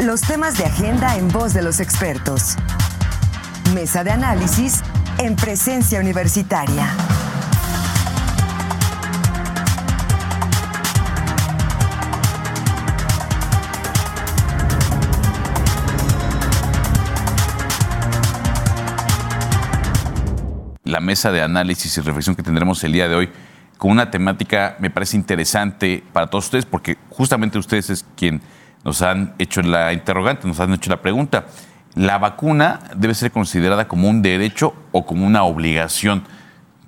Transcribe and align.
Los 0.00 0.20
temas 0.20 0.56
de 0.56 0.64
agenda 0.64 1.16
en 1.16 1.28
voz 1.28 1.52
de 1.54 1.60
los 1.60 1.80
expertos. 1.80 2.54
Mesa 3.74 4.04
de 4.04 4.12
análisis 4.12 4.80
en 5.18 5.34
presencia 5.34 5.98
universitaria. 5.98 6.88
la 20.84 21.00
mesa 21.00 21.30
de 21.30 21.42
análisis 21.42 21.98
y 21.98 22.00
reflexión 22.00 22.34
que 22.34 22.42
tendremos 22.42 22.82
el 22.82 22.92
día 22.92 23.08
de 23.08 23.14
hoy 23.14 23.28
con 23.76 23.90
una 23.90 24.10
temática 24.10 24.76
me 24.80 24.88
parece 24.88 25.18
interesante 25.18 26.02
para 26.14 26.28
todos 26.28 26.46
ustedes 26.46 26.64
porque 26.64 26.96
justamente 27.10 27.58
ustedes 27.58 27.90
es 27.90 28.06
quien 28.16 28.40
nos 28.84 29.02
han 29.02 29.34
hecho 29.38 29.62
la 29.62 29.92
interrogante, 29.92 30.46
nos 30.46 30.60
han 30.60 30.72
hecho 30.72 30.90
la 30.90 31.02
pregunta. 31.02 31.46
¿La 31.94 32.18
vacuna 32.18 32.80
debe 32.96 33.14
ser 33.14 33.32
considerada 33.32 33.88
como 33.88 34.08
un 34.08 34.22
derecho 34.22 34.74
o 34.92 35.04
como 35.04 35.26
una 35.26 35.42
obligación 35.42 36.24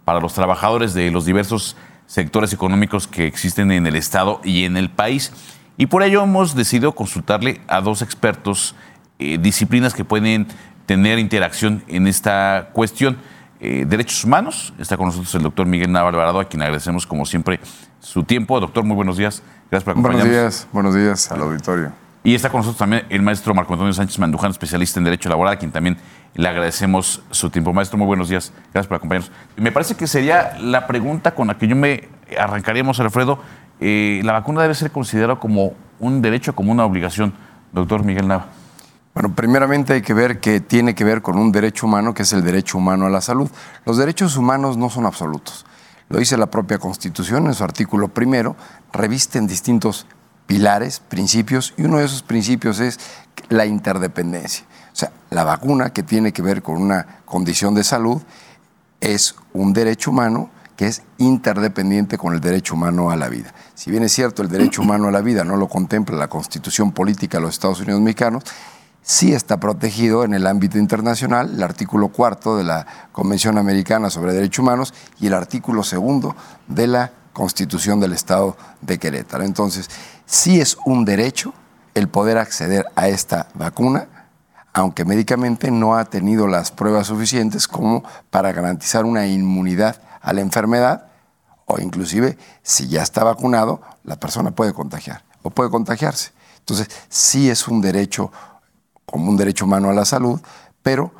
para 0.04 0.20
los 0.20 0.34
trabajadores 0.34 0.94
de 0.94 1.10
los 1.10 1.24
diversos 1.24 1.76
sectores 2.06 2.52
económicos 2.52 3.06
que 3.06 3.26
existen 3.26 3.72
en 3.72 3.86
el 3.86 3.96
Estado 3.96 4.40
y 4.44 4.64
en 4.64 4.76
el 4.76 4.90
país? 4.90 5.32
Y 5.76 5.86
por 5.86 6.02
ello 6.02 6.22
hemos 6.22 6.54
decidido 6.54 6.92
consultarle 6.92 7.60
a 7.66 7.80
dos 7.80 8.02
expertos, 8.02 8.74
eh, 9.18 9.38
disciplinas 9.38 9.94
que 9.94 10.04
pueden 10.04 10.46
tener 10.86 11.18
interacción 11.18 11.82
en 11.88 12.06
esta 12.06 12.70
cuestión. 12.72 13.16
Eh, 13.60 13.84
derechos 13.86 14.24
Humanos. 14.24 14.72
Está 14.78 14.96
con 14.96 15.06
nosotros 15.06 15.34
el 15.34 15.42
doctor 15.42 15.66
Miguel 15.66 15.92
Navarro 15.92 16.40
a 16.40 16.44
quien 16.44 16.62
agradecemos 16.62 17.06
como 17.06 17.26
siempre 17.26 17.60
su 18.00 18.24
tiempo. 18.24 18.58
Doctor, 18.58 18.84
muy 18.84 18.96
buenos 18.96 19.16
días. 19.16 19.42
Gracias 19.70 19.84
por 19.84 19.92
acompañarnos. 19.92 20.28
Buenos 20.28 20.42
días, 20.42 20.68
buenos 20.72 20.94
días 20.94 21.30
al 21.30 21.42
auditorio. 21.42 21.92
Y 22.22 22.34
está 22.34 22.50
con 22.50 22.58
nosotros 22.58 22.78
también 22.78 23.04
el 23.08 23.22
maestro 23.22 23.54
Marco 23.54 23.72
Antonio 23.72 23.92
Sánchez 23.92 24.18
Manduján, 24.18 24.50
especialista 24.50 25.00
en 25.00 25.04
Derecho 25.04 25.28
Laboral, 25.28 25.54
a 25.54 25.58
quien 25.58 25.72
también 25.72 25.96
le 26.34 26.48
agradecemos 26.48 27.22
su 27.30 27.50
tiempo. 27.50 27.72
Maestro, 27.72 27.96
muy 27.98 28.06
buenos 28.06 28.28
días. 28.28 28.52
Gracias 28.72 28.88
por 28.88 28.96
acompañarnos. 28.96 29.32
Me 29.56 29.72
parece 29.72 29.94
que 29.94 30.06
sería 30.06 30.58
la 30.60 30.86
pregunta 30.86 31.34
con 31.34 31.48
la 31.48 31.56
que 31.56 31.66
yo 31.66 31.76
me 31.76 32.08
arrancaríamos, 32.38 33.00
Alfredo. 33.00 33.38
Eh, 33.80 34.20
¿La 34.24 34.32
vacuna 34.32 34.62
debe 34.62 34.74
ser 34.74 34.90
considerada 34.90 35.36
como 35.36 35.72
un 35.98 36.20
derecho, 36.20 36.54
como 36.54 36.72
una 36.72 36.84
obligación, 36.84 37.32
doctor 37.72 38.04
Miguel 38.04 38.28
Nava? 38.28 38.48
Bueno, 39.12 39.34
primeramente 39.34 39.94
hay 39.94 40.02
que 40.02 40.14
ver 40.14 40.38
que 40.38 40.60
tiene 40.60 40.94
que 40.94 41.02
ver 41.02 41.20
con 41.20 41.36
un 41.36 41.50
derecho 41.50 41.86
humano, 41.86 42.14
que 42.14 42.22
es 42.22 42.32
el 42.32 42.44
derecho 42.44 42.78
humano 42.78 43.06
a 43.06 43.10
la 43.10 43.20
salud. 43.20 43.50
Los 43.84 43.96
derechos 43.96 44.36
humanos 44.36 44.76
no 44.76 44.88
son 44.88 45.04
absolutos. 45.04 45.66
Lo 46.08 46.18
dice 46.18 46.36
la 46.36 46.46
propia 46.46 46.78
Constitución 46.78 47.46
en 47.46 47.54
su 47.54 47.64
artículo 47.64 48.08
primero, 48.08 48.56
revisten 48.92 49.48
distintos 49.48 50.06
pilares, 50.46 51.00
principios, 51.00 51.74
y 51.76 51.82
uno 51.82 51.98
de 51.98 52.04
esos 52.04 52.22
principios 52.22 52.78
es 52.78 53.00
la 53.48 53.66
interdependencia. 53.66 54.64
O 54.92 54.96
sea, 54.96 55.10
la 55.30 55.42
vacuna, 55.42 55.92
que 55.92 56.02
tiene 56.04 56.32
que 56.32 56.42
ver 56.42 56.62
con 56.62 56.80
una 56.80 57.20
condición 57.24 57.74
de 57.74 57.84
salud, 57.84 58.22
es 59.00 59.34
un 59.52 59.72
derecho 59.72 60.10
humano 60.10 60.50
que 60.76 60.86
es 60.86 61.02
interdependiente 61.18 62.16
con 62.16 62.32
el 62.32 62.40
derecho 62.40 62.74
humano 62.74 63.10
a 63.10 63.16
la 63.16 63.28
vida. 63.28 63.52
Si 63.74 63.90
bien 63.90 64.02
es 64.02 64.12
cierto, 64.12 64.42
el 64.42 64.48
derecho 64.48 64.82
humano 64.82 65.08
a 65.08 65.10
la 65.10 65.20
vida 65.20 65.44
no 65.44 65.56
lo 65.56 65.68
contempla 65.68 66.16
la 66.16 66.28
Constitución 66.28 66.92
Política 66.92 67.38
de 67.38 67.42
los 67.42 67.54
Estados 67.54 67.80
Unidos 67.80 68.00
Mexicanos, 68.00 68.44
sí 69.02 69.32
está 69.32 69.58
protegido 69.58 70.24
en 70.24 70.34
el 70.34 70.46
ámbito 70.46 70.78
internacional, 70.78 71.54
el 71.54 71.62
artículo 71.62 72.08
cuarto 72.08 72.56
de 72.56 72.64
la 72.64 72.86
Convención 73.12 73.58
Americana 73.58 74.10
sobre 74.10 74.32
Derechos 74.32 74.60
Humanos 74.60 74.94
y 75.20 75.26
el 75.26 75.34
artículo 75.34 75.82
segundo 75.82 76.36
de 76.68 76.86
la 76.86 77.12
Constitución 77.32 78.00
del 78.00 78.12
Estado 78.12 78.56
de 78.80 78.98
Querétaro. 78.98 79.44
Entonces, 79.44 79.88
sí 80.26 80.60
es 80.60 80.76
un 80.84 81.04
derecho 81.04 81.54
el 81.94 82.08
poder 82.08 82.38
acceder 82.38 82.86
a 82.96 83.08
esta 83.08 83.48
vacuna, 83.54 84.08
aunque 84.72 85.04
médicamente 85.04 85.70
no 85.70 85.96
ha 85.96 86.04
tenido 86.04 86.46
las 86.46 86.70
pruebas 86.70 87.08
suficientes 87.08 87.66
como 87.66 88.04
para 88.30 88.52
garantizar 88.52 89.04
una 89.04 89.26
inmunidad 89.26 90.00
a 90.20 90.32
la 90.32 90.40
enfermedad, 90.40 91.06
o 91.66 91.80
inclusive 91.80 92.36
si 92.62 92.88
ya 92.88 93.02
está 93.02 93.24
vacunado, 93.24 93.80
la 94.04 94.18
persona 94.18 94.50
puede 94.50 94.72
contagiar 94.72 95.24
o 95.42 95.50
puede 95.50 95.70
contagiarse. 95.70 96.32
Entonces, 96.58 96.88
sí 97.08 97.50
es 97.50 97.66
un 97.66 97.80
derecho 97.80 98.30
como 99.10 99.30
un 99.30 99.36
derecho 99.36 99.64
humano 99.64 99.90
a 99.90 99.94
la 99.94 100.04
salud, 100.04 100.40
pero 100.82 101.12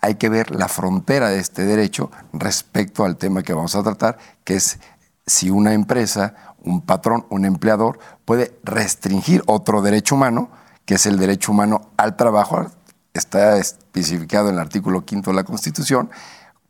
hay 0.00 0.16
que 0.16 0.28
ver 0.28 0.54
la 0.54 0.68
frontera 0.68 1.28
de 1.28 1.38
este 1.38 1.64
derecho 1.64 2.10
respecto 2.32 3.04
al 3.04 3.16
tema 3.16 3.42
que 3.42 3.54
vamos 3.54 3.74
a 3.74 3.82
tratar, 3.82 4.18
que 4.44 4.56
es 4.56 4.78
si 5.26 5.50
una 5.50 5.72
empresa, 5.72 6.34
un 6.62 6.82
patrón, 6.82 7.26
un 7.30 7.44
empleador 7.44 7.98
puede 8.24 8.58
restringir 8.64 9.42
otro 9.46 9.82
derecho 9.82 10.14
humano, 10.14 10.50
que 10.84 10.94
es 10.94 11.06
el 11.06 11.18
derecho 11.18 11.52
humano 11.52 11.90
al 11.96 12.16
trabajo, 12.16 12.66
está 13.14 13.56
especificado 13.56 14.48
en 14.48 14.56
el 14.56 14.60
artículo 14.60 15.04
quinto 15.04 15.30
de 15.30 15.36
la 15.36 15.44
Constitución, 15.44 16.10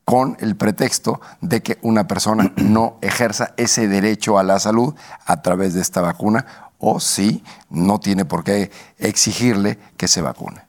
con 0.04 0.36
el 0.40 0.54
pretexto 0.54 1.20
de 1.40 1.62
que 1.62 1.78
una 1.82 2.06
persona 2.06 2.52
no 2.56 2.98
ejerza 3.00 3.54
ese 3.56 3.88
derecho 3.88 4.38
a 4.38 4.42
la 4.42 4.58
salud 4.58 4.94
a 5.26 5.42
través 5.42 5.74
de 5.74 5.80
esta 5.80 6.00
vacuna 6.00 6.46
o 6.78 7.00
si 7.00 7.42
no 7.70 7.98
tiene 7.98 8.24
por 8.24 8.44
qué 8.44 8.70
exigirle 8.98 9.78
que 9.96 10.06
se 10.06 10.20
vacune. 10.20 10.63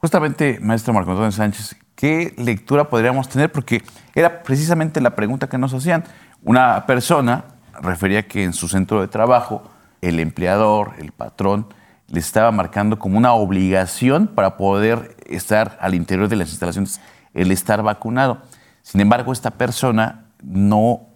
Justamente, 0.00 0.58
maestro 0.62 0.94
Marco 0.94 1.10
Antonio 1.10 1.30
Sánchez, 1.30 1.76
¿qué 1.94 2.32
lectura 2.38 2.88
podríamos 2.88 3.28
tener? 3.28 3.52
Porque 3.52 3.82
era 4.14 4.42
precisamente 4.42 4.98
la 5.02 5.14
pregunta 5.14 5.46
que 5.46 5.58
nos 5.58 5.74
hacían. 5.74 6.04
Una 6.42 6.86
persona 6.86 7.44
refería 7.82 8.26
que 8.26 8.42
en 8.42 8.54
su 8.54 8.66
centro 8.66 9.02
de 9.02 9.08
trabajo 9.08 9.62
el 10.00 10.18
empleador, 10.18 10.94
el 10.98 11.12
patrón, 11.12 11.66
le 12.06 12.18
estaba 12.18 12.50
marcando 12.50 12.98
como 12.98 13.18
una 13.18 13.34
obligación 13.34 14.26
para 14.26 14.56
poder 14.56 15.16
estar 15.26 15.76
al 15.82 15.94
interior 15.94 16.28
de 16.28 16.36
las 16.36 16.48
instalaciones 16.48 16.98
el 17.34 17.52
estar 17.52 17.82
vacunado. 17.82 18.40
Sin 18.80 19.02
embargo, 19.02 19.34
esta 19.34 19.50
persona 19.50 20.28
no 20.42 21.08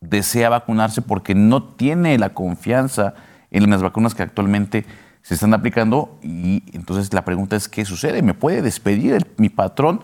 desea 0.00 0.48
vacunarse 0.48 1.00
porque 1.00 1.36
no 1.36 1.62
tiene 1.62 2.18
la 2.18 2.30
confianza 2.30 3.14
en 3.52 3.70
las 3.70 3.82
vacunas 3.82 4.16
que 4.16 4.24
actualmente 4.24 4.84
se 5.22 5.34
están 5.34 5.54
aplicando 5.54 6.18
y 6.22 6.62
entonces 6.72 7.12
la 7.14 7.24
pregunta 7.24 7.56
es, 7.56 7.68
¿qué 7.68 7.84
sucede? 7.84 8.22
¿Me 8.22 8.34
puede 8.34 8.60
despedir 8.60 9.32
mi 9.36 9.48
patrón 9.48 10.02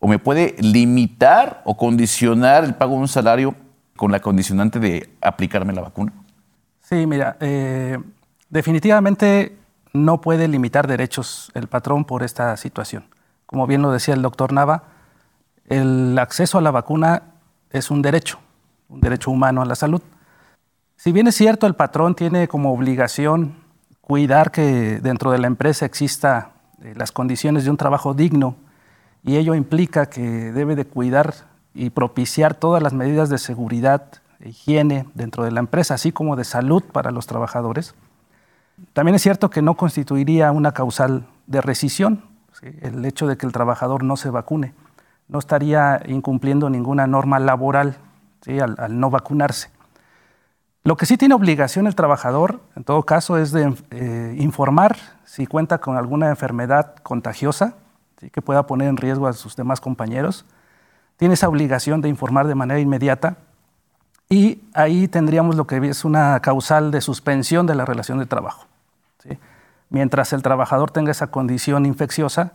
o 0.00 0.08
me 0.08 0.18
puede 0.18 0.56
limitar 0.58 1.62
o 1.64 1.76
condicionar 1.76 2.64
el 2.64 2.74
pago 2.74 2.94
de 2.94 3.00
un 3.00 3.08
salario 3.08 3.54
con 3.96 4.10
la 4.10 4.20
condicionante 4.20 4.80
de 4.80 5.10
aplicarme 5.20 5.72
la 5.72 5.82
vacuna? 5.82 6.12
Sí, 6.80 7.06
mira, 7.06 7.36
eh, 7.40 7.98
definitivamente 8.48 9.56
no 9.92 10.20
puede 10.20 10.48
limitar 10.48 10.86
derechos 10.86 11.50
el 11.54 11.68
patrón 11.68 12.04
por 12.04 12.22
esta 12.22 12.56
situación. 12.56 13.04
Como 13.46 13.66
bien 13.66 13.82
lo 13.82 13.92
decía 13.92 14.14
el 14.14 14.22
doctor 14.22 14.52
Nava, 14.52 14.84
el 15.68 16.18
acceso 16.18 16.58
a 16.58 16.60
la 16.60 16.70
vacuna 16.70 17.22
es 17.70 17.90
un 17.90 18.02
derecho, 18.02 18.38
un 18.88 19.00
derecho 19.00 19.30
humano 19.30 19.62
a 19.62 19.64
la 19.64 19.74
salud. 19.74 20.02
Si 20.96 21.12
bien 21.12 21.26
es 21.26 21.34
cierto, 21.34 21.66
el 21.66 21.74
patrón 21.74 22.14
tiene 22.14 22.48
como 22.48 22.72
obligación 22.72 23.63
cuidar 24.06 24.50
que 24.50 25.00
dentro 25.00 25.30
de 25.30 25.38
la 25.38 25.46
empresa 25.46 25.86
exista 25.86 26.50
eh, 26.82 26.92
las 26.94 27.10
condiciones 27.10 27.64
de 27.64 27.70
un 27.70 27.78
trabajo 27.78 28.12
digno 28.12 28.56
y 29.22 29.36
ello 29.36 29.54
implica 29.54 30.06
que 30.06 30.52
debe 30.52 30.76
de 30.76 30.84
cuidar 30.84 31.34
y 31.72 31.88
propiciar 31.88 32.54
todas 32.54 32.82
las 32.82 32.92
medidas 32.92 33.30
de 33.30 33.38
seguridad 33.38 34.04
e 34.40 34.50
higiene 34.50 35.06
dentro 35.14 35.44
de 35.44 35.52
la 35.52 35.60
empresa, 35.60 35.94
así 35.94 36.12
como 36.12 36.36
de 36.36 36.44
salud 36.44 36.84
para 36.84 37.10
los 37.10 37.26
trabajadores. 37.26 37.94
También 38.92 39.14
es 39.14 39.22
cierto 39.22 39.48
que 39.48 39.62
no 39.62 39.74
constituiría 39.74 40.52
una 40.52 40.72
causal 40.72 41.26
de 41.46 41.62
rescisión 41.62 42.24
el 42.62 43.04
hecho 43.04 43.26
de 43.26 43.36
que 43.36 43.46
el 43.46 43.52
trabajador 43.52 44.04
no 44.04 44.16
se 44.16 44.30
vacune. 44.30 44.74
No 45.28 45.38
estaría 45.38 46.02
incumpliendo 46.06 46.70
ninguna 46.70 47.06
norma 47.06 47.38
laboral 47.38 47.96
al 48.78 49.00
no 49.00 49.10
vacunarse. 49.10 49.70
Lo 50.86 50.98
que 50.98 51.06
sí 51.06 51.16
tiene 51.16 51.34
obligación 51.34 51.86
el 51.86 51.94
trabajador, 51.94 52.60
en 52.76 52.84
todo 52.84 53.04
caso, 53.04 53.38
es 53.38 53.52
de 53.52 53.74
eh, 53.90 54.36
informar 54.38 54.98
si 55.24 55.46
cuenta 55.46 55.78
con 55.78 55.96
alguna 55.96 56.28
enfermedad 56.28 56.96
contagiosa 56.96 57.76
que 58.30 58.42
pueda 58.42 58.66
poner 58.66 58.88
en 58.88 58.98
riesgo 58.98 59.26
a 59.26 59.32
sus 59.32 59.56
demás 59.56 59.80
compañeros. 59.80 60.44
Tiene 61.16 61.34
esa 61.34 61.48
obligación 61.48 62.02
de 62.02 62.10
informar 62.10 62.46
de 62.46 62.54
manera 62.54 62.80
inmediata 62.80 63.38
y 64.28 64.60
ahí 64.74 65.08
tendríamos 65.08 65.56
lo 65.56 65.66
que 65.66 65.78
es 65.88 66.04
una 66.04 66.38
causal 66.40 66.90
de 66.90 67.00
suspensión 67.00 67.66
de 67.66 67.74
la 67.74 67.86
relación 67.86 68.18
de 68.18 68.26
trabajo. 68.26 68.66
Mientras 69.88 70.34
el 70.34 70.42
trabajador 70.42 70.90
tenga 70.90 71.12
esa 71.12 71.28
condición 71.28 71.86
infecciosa, 71.86 72.52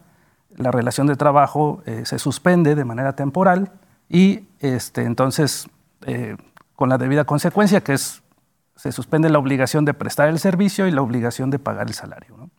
la 0.55 0.71
relación 0.71 1.07
de 1.07 1.15
trabajo 1.15 1.81
eh, 1.85 2.03
se 2.05 2.19
suspende 2.19 2.75
de 2.75 2.85
manera 2.85 3.13
temporal 3.13 3.71
y 4.07 4.47
este, 4.59 5.03
entonces 5.03 5.67
eh, 6.05 6.37
con 6.79 6.87
la 6.87 6.97
debida 6.97 7.25
consecuencia, 7.25 7.81
que 7.81 7.91
es 7.91 8.23
se 8.77 8.93
suspende 8.93 9.29
la 9.29 9.37
obligación 9.37 9.83
de 9.83 9.93
prestar 9.93 10.29
el 10.29 10.39
servicio 10.39 10.87
y 10.87 10.91
la 10.91 11.01
obligación 11.01 11.49
de 11.49 11.59
pagar 11.59 11.87
el 11.87 11.93
salario. 11.93 12.49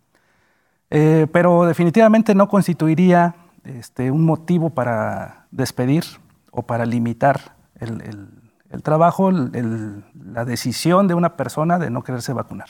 Eh, 0.90 1.26
pero 1.32 1.64
definitivamente 1.64 2.34
no 2.34 2.46
constituiría 2.46 3.36
este, 3.64 4.10
un 4.10 4.26
motivo 4.26 4.68
para 4.68 5.46
despedir 5.50 6.04
o 6.50 6.60
para 6.60 6.84
limitar 6.84 7.56
el, 7.76 8.82
trabajo, 8.82 9.30
la 9.32 10.44
decisión 10.44 11.08
de 11.08 11.14
una 11.14 11.38
persona 11.38 11.78
de 11.78 11.88
no 11.88 12.04
quererse 12.04 12.34
vacunar. 12.34 12.68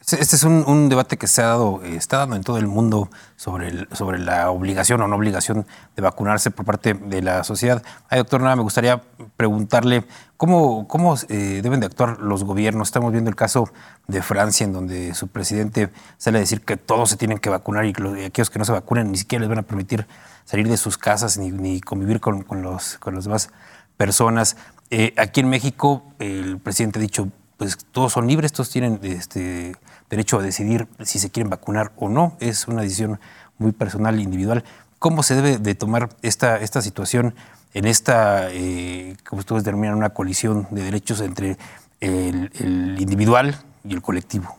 Este, 0.00 0.22
este 0.22 0.36
es 0.36 0.44
un, 0.44 0.88
debate 0.88 1.18
que 1.18 1.26
se 1.26 1.42
ha 1.42 1.46
dado, 1.46 1.82
eh, 1.82 1.96
está 1.96 2.18
dando 2.18 2.36
en 2.36 2.42
todo 2.42 2.58
el 2.58 2.66
mundo 2.66 3.10
sobre, 3.36 3.86
sobre 3.94 4.18
la 4.18 4.50
obligación 4.50 5.00
o 5.02 5.08
no 5.08 5.16
obligación 5.16 5.66
de 5.94 6.02
vacunarse 6.02 6.50
por 6.50 6.64
parte 6.64 6.94
de 6.94 7.22
la 7.22 7.44
sociedad. 7.44 7.82
Ay, 8.08 8.18
doctor 8.18 8.40
Nava, 8.40 8.56
me 8.56 8.62
gustaría 8.62 9.02
preguntarle 9.40 10.04
cómo, 10.36 10.86
cómo 10.86 11.14
eh, 11.30 11.60
deben 11.62 11.80
de 11.80 11.86
actuar 11.86 12.18
los 12.20 12.44
gobiernos. 12.44 12.88
Estamos 12.88 13.10
viendo 13.10 13.30
el 13.30 13.36
caso 13.36 13.70
de 14.06 14.20
Francia, 14.20 14.64
en 14.64 14.74
donde 14.74 15.14
su 15.14 15.28
presidente 15.28 15.88
sale 16.18 16.36
a 16.36 16.40
decir 16.42 16.60
que 16.60 16.76
todos 16.76 17.08
se 17.08 17.16
tienen 17.16 17.38
que 17.38 17.48
vacunar 17.48 17.86
y 17.86 17.94
que 17.94 18.26
aquellos 18.26 18.50
que 18.50 18.58
no 18.58 18.66
se 18.66 18.72
vacunen 18.72 19.10
ni 19.10 19.16
siquiera 19.16 19.40
les 19.40 19.48
van 19.48 19.60
a 19.60 19.62
permitir 19.62 20.06
salir 20.44 20.68
de 20.68 20.76
sus 20.76 20.98
casas 20.98 21.38
ni, 21.38 21.80
convivir 21.80 22.20
con, 22.20 22.44
los, 22.60 22.98
con 22.98 23.14
las 23.14 23.24
demás 23.24 23.48
personas. 23.96 24.58
Eh, 24.90 25.14
aquí 25.16 25.40
en 25.40 25.48
México, 25.48 26.02
el 26.18 26.58
presidente 26.58 26.98
ha 26.98 27.02
dicho, 27.02 27.28
pues 27.56 27.78
todos 27.92 28.12
son 28.12 28.26
libres, 28.26 28.52
todos 28.52 28.68
tienen 28.68 29.00
este, 29.02 29.74
derecho 30.10 30.38
a 30.38 30.42
decidir 30.42 30.86
si 31.02 31.18
se 31.18 31.30
quieren 31.30 31.48
vacunar 31.48 31.92
o 31.96 32.10
no. 32.10 32.36
Es 32.40 32.68
una 32.68 32.82
decisión 32.82 33.18
muy 33.56 33.72
personal 33.72 34.18
e 34.18 34.20
individual. 34.20 34.64
¿Cómo 34.98 35.22
se 35.22 35.34
debe 35.34 35.56
de 35.56 35.74
tomar 35.74 36.10
esta, 36.20 36.58
esta 36.58 36.82
situación 36.82 37.34
en 37.74 37.86
esta, 37.86 38.50
eh, 38.50 39.16
como 39.28 39.40
ustedes 39.40 39.64
determinan, 39.64 39.96
una 39.96 40.10
colisión 40.10 40.66
de 40.70 40.82
derechos 40.82 41.20
entre 41.20 41.56
el, 42.00 42.50
el 42.58 43.00
individual 43.00 43.56
y 43.84 43.94
el 43.94 44.02
colectivo? 44.02 44.56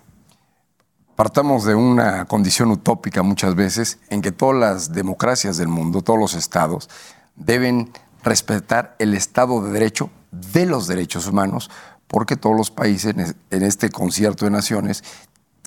Partamos 1.16 1.66
de 1.66 1.76
una 1.76 2.26
condición 2.26 2.72
utópica 2.72 3.22
muchas 3.22 3.56
veces 3.56 4.00
en 4.10 4.22
que 4.22 4.32
todas 4.32 4.60
las 4.60 4.94
democracias 4.94 5.58
del 5.58 5.68
mundo, 5.68 6.02
todos 6.02 6.20
los 6.20 6.34
estados, 6.34 6.90
deben 7.36 7.92
respetar 8.24 8.96
el 9.00 9.14
Estado 9.14 9.64
de 9.64 9.72
Derecho 9.72 10.10
de 10.32 10.66
los 10.66 10.88
derechos 10.88 11.28
humanos, 11.28 11.70
porque 12.08 12.38
todos 12.38 12.56
los 12.56 12.72
países 12.72 13.14
en 13.52 13.64
este 13.64 13.90
concierto 13.90 14.46
de 14.46 14.52
naciones 14.52 15.04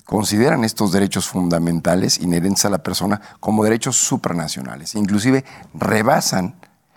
consideran 0.05 0.63
estos 0.63 0.91
derechos 0.91 1.27
fundamentales 1.27 2.19
inherentes 2.19 2.65
a 2.65 2.69
la 2.69 2.83
persona 2.83 3.21
como 3.39 3.63
derechos 3.63 3.95
supranacionales. 3.97 4.95
Inclusive 4.95 5.43
rebasan 5.73 6.55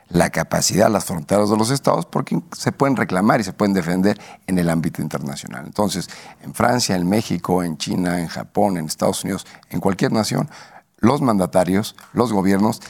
la 0.08 0.30
capacidad, 0.30 0.90
las 0.90 1.04
fronteras 1.04 1.50
de 1.50 1.56
los 1.56 1.70
estados, 1.70 2.06
porque 2.06 2.40
se 2.56 2.72
pueden 2.72 2.96
reclamar 2.96 3.40
y 3.40 3.44
se 3.44 3.52
pueden 3.52 3.74
defender 3.74 4.18
en 4.46 4.58
el 4.58 4.70
ámbito 4.70 5.02
internacional. 5.02 5.66
Entonces, 5.66 6.08
en 6.42 6.54
Francia, 6.54 6.96
en 6.96 7.08
México, 7.08 7.62
en 7.62 7.76
China, 7.76 8.20
en 8.20 8.28
Japón, 8.28 8.78
en 8.78 8.86
Estados 8.86 9.24
Unidos, 9.24 9.46
en 9.70 9.80
cualquier 9.80 10.12
nación, 10.12 10.48
los 10.98 11.20
mandatarios, 11.20 11.94
los 12.12 12.32
gobiernos, 12.32 12.80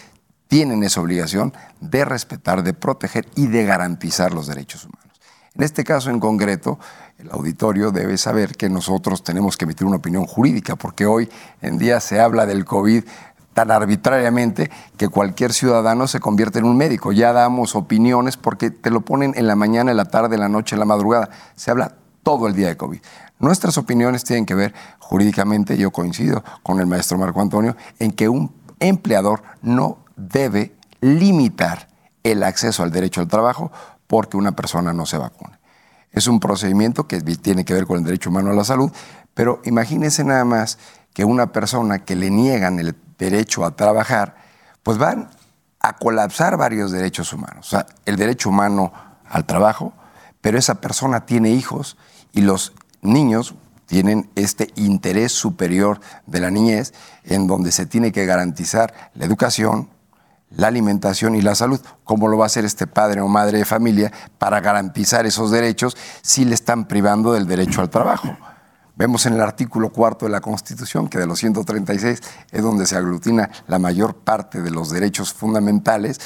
tienen 0.47 0.83
esa 0.83 1.01
obligación 1.01 1.53
de 1.81 2.05
respetar, 2.05 2.63
de 2.63 2.73
proteger 2.73 3.29
y 3.35 3.49
de 3.49 3.65
garantizar 3.65 4.33
los 4.33 4.47
derechos 4.47 4.85
humanos. 4.85 5.09
En 5.55 5.65
este 5.65 5.83
caso 5.83 6.11
en 6.11 6.21
concreto, 6.21 6.79
el 7.19 7.31
auditorio 7.33 7.91
debe 7.91 8.17
saber 8.17 8.57
que 8.57 8.69
nosotros 8.69 9.25
tenemos 9.25 9.57
que 9.57 9.65
emitir 9.65 9.87
una 9.87 9.97
opinión 9.97 10.25
jurídica, 10.25 10.77
porque 10.77 11.05
hoy 11.05 11.29
en 11.61 11.79
día 11.79 11.99
se 11.99 12.21
habla 12.21 12.47
del 12.47 12.65
COVID 12.65 13.03
tan 13.59 13.73
arbitrariamente 13.73 14.71
que 14.97 15.09
cualquier 15.09 15.53
ciudadano 15.53 16.07
se 16.07 16.21
convierte 16.21 16.61
en 16.61 16.65
un 16.65 16.77
médico. 16.77 17.11
Ya 17.11 17.33
damos 17.33 17.75
opiniones 17.75 18.37
porque 18.37 18.71
te 18.71 18.89
lo 18.89 19.01
ponen 19.01 19.33
en 19.37 19.49
la 19.49 19.57
mañana, 19.57 19.91
en 19.91 19.97
la 19.97 20.05
tarde, 20.05 20.37
en 20.37 20.43
la 20.43 20.49
noche, 20.49 20.77
en 20.77 20.79
la 20.79 20.85
madrugada. 20.85 21.31
Se 21.57 21.73
habla 21.73 21.97
todo 22.23 22.47
el 22.47 22.55
día 22.55 22.69
de 22.69 22.77
COVID. 22.77 23.01
Nuestras 23.41 23.77
opiniones 23.77 24.23
tienen 24.23 24.47
que 24.47 24.55
ver 24.55 24.75
jurídicamente, 25.01 25.77
yo 25.77 25.91
coincido 25.91 26.45
con 26.63 26.79
el 26.79 26.87
maestro 26.87 27.19
Marco 27.19 27.41
Antonio, 27.41 27.77
en 27.99 28.13
que 28.13 28.29
un 28.29 28.55
empleador 28.79 29.43
no 29.61 30.05
debe 30.15 30.77
limitar 31.01 31.89
el 32.23 32.45
acceso 32.45 32.85
al 32.85 32.93
derecho 32.93 33.21
al 33.21 33.27
trabajo 33.27 33.73
porque 34.07 34.37
una 34.37 34.53
persona 34.53 34.93
no 34.93 35.05
se 35.05 35.19
vacune. 35.19 35.59
Es 36.13 36.29
un 36.29 36.39
procedimiento 36.39 37.09
que 37.09 37.21
tiene 37.23 37.65
que 37.65 37.75
ver 37.75 37.87
con 37.87 37.99
el 37.99 38.05
derecho 38.05 38.31
humano 38.31 38.53
a 38.53 38.55
la 38.55 38.63
salud, 38.63 38.93
pero 39.35 39.61
imagínense 39.65 40.23
nada 40.23 40.45
más 40.45 40.79
que 41.13 41.25
una 41.25 41.51
persona 41.51 42.05
que 42.05 42.15
le 42.15 42.31
niegan 42.31 42.79
el 42.79 42.95
derecho 43.19 43.65
a 43.65 43.77
trabajar, 43.77 44.37
pues 44.83 44.99
van 44.99 45.31
a 45.81 45.97
colapsar 45.97 46.57
varios 46.57 46.91
derechos 46.91 47.33
humanos. 47.33 47.67
O 47.67 47.71
sea, 47.71 47.87
el 48.07 48.17
derecho 48.17 48.49
humano 48.49 48.93
al 49.29 49.45
trabajo, 49.45 49.93
pero 50.41 50.59
esa 50.59 50.81
persona 50.81 51.27
tiene 51.27 51.51
hijos 51.51 51.97
y 52.33 52.43
los 52.43 52.73
niños 53.03 53.55
tienen 53.87 54.31
este 54.35 54.71
interés 54.77 55.33
superior 55.33 56.01
de 56.27 56.41
la 56.41 56.51
niñez 56.51 56.93
en 57.25 57.47
donde 57.47 57.73
se 57.73 57.87
tiene 57.87 58.13
que 58.13 58.27
garantizar 58.27 58.93
la 59.15 59.25
educación, 59.25 59.89
la 60.51 60.69
alimentación 60.69 61.35
y 61.35 61.43
la 61.43 61.55
salud. 61.55 61.81
¿Cómo 62.05 62.29
lo 62.29 62.37
va 62.39 62.45
a 62.45 62.47
hacer 62.47 62.65
este 62.65 62.87
padre 62.87 63.21
o 63.21 63.29
madre 63.29 63.59
de 63.59 63.65
familia 63.65 64.13
para 64.39 64.61
garantizar 64.61 65.27
esos 65.27 65.51
derechos 65.51 65.97
si 66.23 66.45
le 66.45 66.55
están 66.55 66.87
privando 66.87 67.33
del 67.33 67.47
derecho 67.47 67.81
al 67.81 67.91
trabajo? 67.91 68.37
Vemos 68.99 69.27
en 69.27 69.35
el 69.35 69.41
artículo 69.41 69.91
cuarto 69.91 70.27
de 70.27 70.33
la 70.33 70.41
Constitución 70.41 71.09
que 71.09 71.19
de 71.19 71.27
los 71.27 71.39
136 71.39 72.21
es 72.51 72.63
donde 72.63 72.85
se 72.85 72.97
aglutina 72.97 73.49
la 73.69 73.79
mayor 73.79 74.17
parte 74.17 74.61
de 74.61 74.73
los 74.73 74.91
derechos 74.91 75.33
fundamentales, 75.33 76.21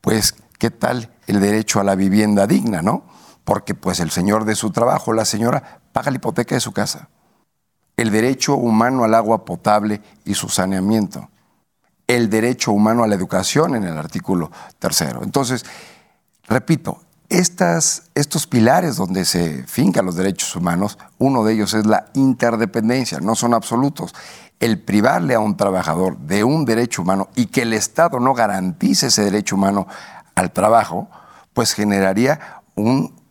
pues 0.00 0.36
¿qué 0.56 0.70
tal 0.70 1.10
el 1.26 1.40
derecho 1.40 1.80
a 1.80 1.84
la 1.84 1.96
vivienda 1.96 2.46
digna, 2.46 2.80
no? 2.80 3.04
Porque 3.42 3.74
pues 3.74 3.98
el 3.98 4.12
señor 4.12 4.44
de 4.44 4.54
su 4.54 4.70
trabajo, 4.70 5.12
la 5.12 5.24
señora, 5.24 5.80
paga 5.92 6.12
la 6.12 6.18
hipoteca 6.18 6.54
de 6.54 6.60
su 6.60 6.70
casa. 6.70 7.08
El 7.96 8.12
derecho 8.12 8.54
humano 8.54 9.02
al 9.02 9.14
agua 9.14 9.44
potable 9.44 10.00
y 10.24 10.34
su 10.34 10.48
saneamiento 10.48 11.28
el 12.06 12.28
derecho 12.28 12.72
humano 12.72 13.04
a 13.04 13.06
la 13.06 13.14
educación 13.14 13.74
en 13.74 13.84
el 13.84 13.96
artículo 13.96 14.50
tercero. 14.78 15.22
Entonces, 15.22 15.64
repito, 16.46 17.00
estos 17.38 18.46
pilares 18.46 18.96
donde 18.96 19.24
se 19.24 19.64
fincan 19.66 20.06
los 20.06 20.16
derechos 20.16 20.54
humanos, 20.54 20.98
uno 21.18 21.44
de 21.44 21.54
ellos 21.54 21.74
es 21.74 21.86
la 21.86 22.06
interdependencia, 22.14 23.20
no 23.20 23.34
son 23.34 23.54
absolutos. 23.54 24.14
El 24.60 24.80
privarle 24.80 25.34
a 25.34 25.40
un 25.40 25.56
trabajador 25.56 26.18
de 26.18 26.44
un 26.44 26.64
derecho 26.64 27.02
humano 27.02 27.28
y 27.34 27.46
que 27.46 27.62
el 27.62 27.72
Estado 27.72 28.20
no 28.20 28.34
garantice 28.34 29.08
ese 29.08 29.24
derecho 29.24 29.56
humano 29.56 29.86
al 30.34 30.52
trabajo, 30.52 31.08
pues 31.52 31.72
generaría 31.74 32.62
un 32.74 33.22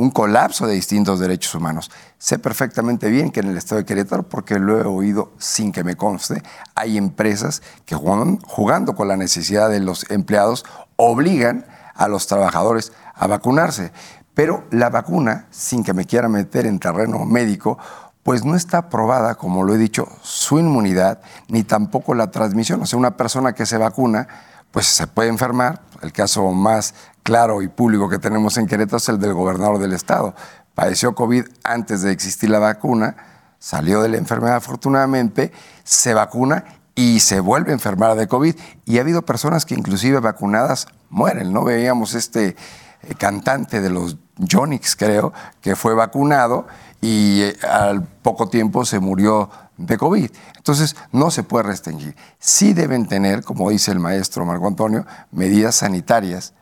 un 0.00 0.10
colapso 0.10 0.66
de 0.66 0.74
distintos 0.74 1.20
derechos 1.20 1.54
humanos. 1.54 1.90
Sé 2.18 2.38
perfectamente 2.38 3.10
bien 3.10 3.30
que 3.30 3.40
en 3.40 3.48
el 3.48 3.56
estado 3.58 3.80
de 3.80 3.84
Querétaro, 3.84 4.22
porque 4.22 4.58
lo 4.58 4.80
he 4.80 4.86
oído 4.86 5.32
sin 5.38 5.72
que 5.72 5.84
me 5.84 5.94
conste, 5.94 6.42
hay 6.74 6.96
empresas 6.96 7.62
que 7.84 7.94
jugando 7.94 8.94
con 8.94 9.08
la 9.08 9.16
necesidad 9.16 9.68
de 9.68 9.80
los 9.80 10.10
empleados 10.10 10.64
obligan 10.96 11.66
a 12.00 12.08
los 12.08 12.26
trabajadores 12.26 12.92
a 13.14 13.26
vacunarse. 13.26 13.92
Pero 14.32 14.64
la 14.70 14.88
vacuna, 14.88 15.46
sin 15.50 15.84
que 15.84 15.92
me 15.92 16.06
quiera 16.06 16.28
meter 16.28 16.64
en 16.64 16.78
terreno 16.78 17.26
médico, 17.26 17.78
pues 18.22 18.42
no 18.42 18.56
está 18.56 18.88
probada, 18.88 19.34
como 19.34 19.64
lo 19.64 19.74
he 19.74 19.78
dicho, 19.78 20.08
su 20.22 20.58
inmunidad, 20.58 21.20
ni 21.48 21.62
tampoco 21.62 22.14
la 22.14 22.30
transmisión. 22.30 22.80
O 22.80 22.86
sea, 22.86 22.98
una 22.98 23.18
persona 23.18 23.52
que 23.52 23.66
se 23.66 23.76
vacuna, 23.76 24.28
pues 24.70 24.86
se 24.86 25.06
puede 25.06 25.28
enfermar. 25.28 25.82
El 26.00 26.12
caso 26.12 26.50
más 26.52 26.94
claro 27.22 27.60
y 27.60 27.68
público 27.68 28.08
que 28.08 28.18
tenemos 28.18 28.56
en 28.56 28.66
Querétaro 28.66 28.96
es 28.96 29.08
el 29.10 29.18
del 29.18 29.34
gobernador 29.34 29.78
del 29.78 29.92
estado. 29.92 30.34
Padeció 30.74 31.14
COVID 31.14 31.44
antes 31.64 32.00
de 32.00 32.12
existir 32.12 32.48
la 32.48 32.60
vacuna, 32.60 33.16
salió 33.58 34.00
de 34.00 34.08
la 34.08 34.16
enfermedad 34.16 34.56
afortunadamente, 34.56 35.52
se 35.84 36.14
vacuna 36.14 36.64
y 37.00 37.20
se 37.20 37.40
vuelve 37.40 37.70
a 37.70 37.72
enfermar 37.72 38.14
de 38.14 38.28
COVID. 38.28 38.54
Y 38.84 38.98
ha 38.98 39.00
habido 39.00 39.22
personas 39.22 39.64
que 39.64 39.74
inclusive 39.74 40.20
vacunadas 40.20 40.86
mueren. 41.08 41.50
¿no? 41.50 41.64
Veíamos 41.64 42.12
este 42.12 42.48
eh, 42.48 43.14
cantante 43.16 43.80
de 43.80 43.88
los 43.88 44.18
Jonix, 44.50 44.96
creo, 44.96 45.32
que 45.62 45.76
fue 45.76 45.94
vacunado 45.94 46.66
y 47.00 47.40
eh, 47.40 47.56
al 47.66 48.02
poco 48.02 48.50
tiempo 48.50 48.84
se 48.84 49.00
murió 49.00 49.48
de 49.78 49.96
COVID. 49.96 50.30
Entonces, 50.58 50.94
no 51.10 51.30
se 51.30 51.42
puede 51.42 51.64
restringir. 51.64 52.14
Sí 52.38 52.74
deben 52.74 53.08
tener, 53.08 53.44
como 53.44 53.70
dice 53.70 53.92
el 53.92 53.98
maestro 53.98 54.44
Marco 54.44 54.66
Antonio, 54.66 55.06
medidas 55.32 55.76
sanitarias 55.76 56.52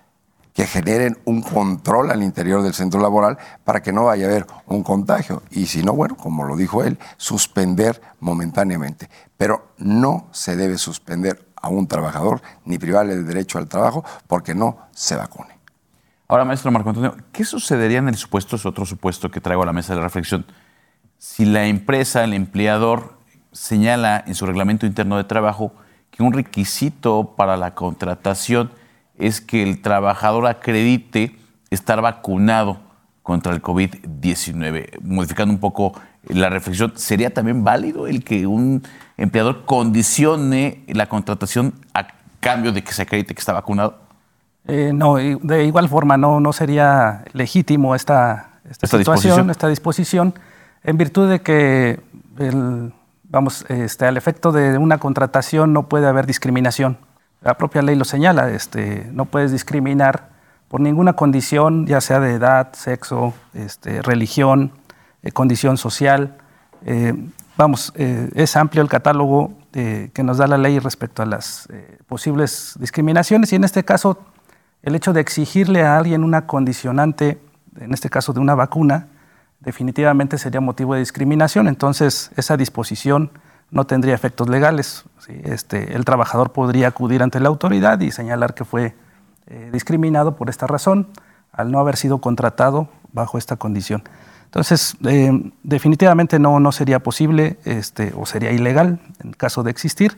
que 0.58 0.66
generen 0.66 1.16
un 1.24 1.40
control 1.40 2.10
al 2.10 2.20
interior 2.20 2.64
del 2.64 2.74
centro 2.74 3.00
laboral 3.00 3.38
para 3.62 3.80
que 3.80 3.92
no 3.92 4.06
vaya 4.06 4.26
a 4.26 4.28
haber 4.28 4.44
un 4.66 4.82
contagio. 4.82 5.44
Y 5.52 5.66
si 5.66 5.84
no, 5.84 5.92
bueno, 5.92 6.16
como 6.16 6.42
lo 6.42 6.56
dijo 6.56 6.82
él, 6.82 6.98
suspender 7.16 8.02
momentáneamente. 8.18 9.08
Pero 9.36 9.68
no 9.78 10.26
se 10.32 10.56
debe 10.56 10.76
suspender 10.76 11.46
a 11.54 11.68
un 11.68 11.86
trabajador 11.86 12.42
ni 12.64 12.76
privarle 12.76 13.12
el 13.12 13.24
derecho 13.24 13.58
al 13.58 13.68
trabajo 13.68 14.04
porque 14.26 14.52
no 14.52 14.78
se 14.90 15.14
vacune. 15.14 15.56
Ahora, 16.26 16.44
maestro 16.44 16.72
Marco 16.72 16.88
Antonio, 16.88 17.16
¿qué 17.30 17.44
sucedería 17.44 17.98
en 17.98 18.08
el 18.08 18.16
supuesto, 18.16 18.56
es 18.56 18.66
otro 18.66 18.84
supuesto 18.84 19.30
que 19.30 19.40
traigo 19.40 19.62
a 19.62 19.66
la 19.66 19.72
mesa 19.72 19.94
de 19.94 20.00
reflexión, 20.00 20.44
si 21.18 21.44
la 21.44 21.66
empresa, 21.66 22.24
el 22.24 22.34
empleador, 22.34 23.16
señala 23.52 24.24
en 24.26 24.34
su 24.34 24.44
reglamento 24.44 24.86
interno 24.86 25.18
de 25.18 25.22
trabajo 25.22 25.72
que 26.10 26.24
un 26.24 26.32
requisito 26.32 27.36
para 27.36 27.56
la 27.56 27.76
contratación 27.76 28.72
es 29.18 29.40
que 29.40 29.62
el 29.62 29.82
trabajador 29.82 30.46
acredite 30.46 31.36
estar 31.70 32.00
vacunado 32.00 32.78
contra 33.22 33.52
el 33.52 33.60
COVID-19. 33.60 35.00
Modificando 35.02 35.52
un 35.52 35.60
poco 35.60 35.92
la 36.28 36.48
reflexión, 36.48 36.92
¿sería 36.96 37.32
también 37.32 37.64
válido 37.64 38.06
el 38.06 38.24
que 38.24 38.46
un 38.46 38.82
empleador 39.16 39.64
condicione 39.66 40.84
la 40.88 41.08
contratación 41.08 41.74
a 41.94 42.08
cambio 42.40 42.72
de 42.72 42.82
que 42.82 42.92
se 42.92 43.02
acredite 43.02 43.34
que 43.34 43.40
está 43.40 43.52
vacunado? 43.52 43.98
Eh, 44.66 44.92
no, 44.94 45.16
de 45.16 45.64
igual 45.64 45.88
forma 45.88 46.16
no, 46.16 46.40
no 46.40 46.52
sería 46.52 47.24
legítimo 47.32 47.94
esta, 47.94 48.60
esta, 48.68 48.86
situación, 48.86 49.14
disposición? 49.14 49.50
esta 49.50 49.68
disposición, 49.68 50.34
en 50.84 50.98
virtud 50.98 51.28
de 51.28 51.40
que 51.40 52.00
vamos, 53.28 53.64
este, 53.68 54.06
al 54.06 54.16
efecto 54.16 54.52
de 54.52 54.78
una 54.78 54.98
contratación 54.98 55.72
no 55.72 55.88
puede 55.88 56.06
haber 56.06 56.26
discriminación. 56.26 56.98
La 57.40 57.56
propia 57.56 57.82
ley 57.82 57.94
lo 57.94 58.04
señala, 58.04 58.50
este, 58.50 59.08
no 59.12 59.24
puedes 59.24 59.52
discriminar 59.52 60.30
por 60.68 60.80
ninguna 60.80 61.14
condición, 61.14 61.86
ya 61.86 62.00
sea 62.00 62.20
de 62.20 62.34
edad, 62.34 62.72
sexo, 62.72 63.32
este, 63.54 64.02
religión, 64.02 64.72
eh, 65.22 65.30
condición 65.30 65.76
social. 65.76 66.36
Eh, 66.84 67.14
vamos, 67.56 67.92
eh, 67.96 68.30
es 68.34 68.56
amplio 68.56 68.82
el 68.82 68.88
catálogo 68.88 69.52
que 69.70 70.22
nos 70.24 70.38
da 70.38 70.48
la 70.48 70.58
ley 70.58 70.80
respecto 70.80 71.22
a 71.22 71.26
las 71.26 71.68
posibles 72.08 72.74
discriminaciones 72.80 73.52
y 73.52 73.56
en 73.56 73.62
este 73.62 73.84
caso 73.84 74.18
el 74.82 74.96
hecho 74.96 75.12
de 75.12 75.20
exigirle 75.20 75.82
a 75.82 75.98
alguien 75.98 76.24
una 76.24 76.46
condicionante, 76.46 77.38
en 77.78 77.94
este 77.94 78.10
caso 78.10 78.32
de 78.32 78.40
una 78.40 78.56
vacuna, 78.56 79.06
definitivamente 79.60 80.36
sería 80.36 80.60
motivo 80.60 80.94
de 80.94 81.00
discriminación. 81.00 81.68
Entonces, 81.68 82.32
esa 82.36 82.56
disposición 82.56 83.30
no 83.70 83.86
tendría 83.86 84.14
efectos 84.14 84.48
legales. 84.48 85.04
Este, 85.28 85.94
el 85.94 86.04
trabajador 86.04 86.52
podría 86.52 86.88
acudir 86.88 87.22
ante 87.22 87.40
la 87.40 87.48
autoridad 87.48 88.00
y 88.00 88.10
señalar 88.10 88.54
que 88.54 88.64
fue 88.64 88.94
eh, 89.46 89.70
discriminado 89.72 90.36
por 90.36 90.48
esta 90.48 90.66
razón 90.66 91.08
al 91.52 91.70
no 91.70 91.78
haber 91.80 91.96
sido 91.96 92.18
contratado 92.18 92.88
bajo 93.12 93.36
esta 93.36 93.56
condición. 93.56 94.02
Entonces, 94.44 94.96
eh, 95.04 95.52
definitivamente 95.62 96.38
no, 96.38 96.60
no 96.60 96.72
sería 96.72 97.00
posible 97.00 97.58
este, 97.64 98.14
o 98.16 98.24
sería 98.24 98.52
ilegal 98.52 99.00
en 99.22 99.32
caso 99.32 99.62
de 99.62 99.70
existir. 99.70 100.16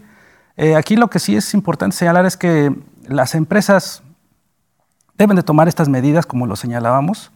Eh, 0.57 0.76
aquí 0.76 0.95
lo 0.95 1.09
que 1.09 1.19
sí 1.19 1.35
es 1.35 1.52
importante 1.54 1.97
señalar 1.97 2.26
es 2.26 2.37
que 2.37 2.73
las 3.07 3.35
empresas 3.35 4.02
deben 5.19 5.37
de 5.37 5.42
tomar 5.42 5.66
estas 5.66 5.88
medidas, 5.88 6.26
como 6.26 6.47
lo 6.47 6.54
señalábamos, 6.54 7.33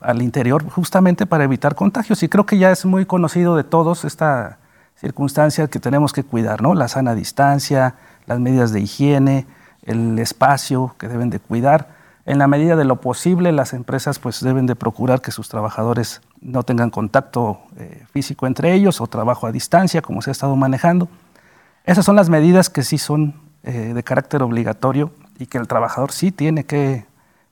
al 0.00 0.22
interior, 0.22 0.68
justamente 0.70 1.26
para 1.26 1.44
evitar 1.44 1.74
contagios. 1.74 2.22
Y 2.22 2.28
creo 2.28 2.46
que 2.46 2.58
ya 2.58 2.70
es 2.70 2.84
muy 2.84 3.06
conocido 3.06 3.56
de 3.56 3.64
todos 3.64 4.04
esta 4.04 4.58
circunstancia 5.04 5.68
que 5.68 5.80
tenemos 5.80 6.14
que 6.14 6.24
cuidar, 6.24 6.62
¿no? 6.62 6.74
La 6.74 6.88
sana 6.88 7.14
distancia, 7.14 7.94
las 8.26 8.40
medidas 8.40 8.72
de 8.72 8.80
higiene, 8.80 9.46
el 9.82 10.18
espacio 10.18 10.94
que 10.98 11.08
deben 11.08 11.28
de 11.28 11.40
cuidar. 11.40 11.88
En 12.24 12.38
la 12.38 12.46
medida 12.46 12.74
de 12.74 12.86
lo 12.86 13.02
posible, 13.02 13.52
las 13.52 13.74
empresas 13.74 14.18
pues 14.18 14.40
deben 14.40 14.64
de 14.64 14.76
procurar 14.76 15.20
que 15.20 15.30
sus 15.30 15.50
trabajadores 15.50 16.22
no 16.40 16.62
tengan 16.62 16.88
contacto 16.88 17.60
eh, 17.76 18.06
físico 18.12 18.46
entre 18.46 18.72
ellos 18.72 19.02
o 19.02 19.06
trabajo 19.06 19.46
a 19.46 19.52
distancia, 19.52 20.00
como 20.00 20.22
se 20.22 20.30
ha 20.30 20.32
estado 20.32 20.56
manejando. 20.56 21.08
Esas 21.84 22.06
son 22.06 22.16
las 22.16 22.30
medidas 22.30 22.70
que 22.70 22.82
sí 22.82 22.96
son 22.96 23.34
eh, 23.62 23.92
de 23.94 24.02
carácter 24.02 24.42
obligatorio 24.42 25.12
y 25.38 25.46
que 25.46 25.58
el 25.58 25.68
trabajador 25.68 26.12
sí 26.12 26.32
tiene 26.32 26.64
que 26.64 27.04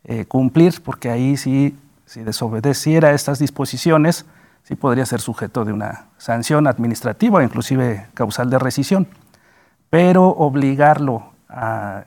eh, 0.05 0.25
cumplir, 0.25 0.81
porque 0.83 1.11
ahí 1.11 1.37
sí, 1.37 1.77
si 2.07 2.23
desobedeciera 2.23 3.13
estas 3.13 3.39
disposiciones, 3.39 4.25
sí 4.73 4.77
podría 4.77 5.05
ser 5.05 5.21
sujeto 5.21 5.67
de 5.67 5.73
una 5.75 6.07
sanción 6.17 6.67
administrativa, 6.67 7.45
inclusive 7.45 8.09
causal 8.15 8.49
de 8.49 8.59
rescisión. 8.59 9.07
Pero 9.91 10.29
obligarlo 10.29 11.35
a 11.47 12.05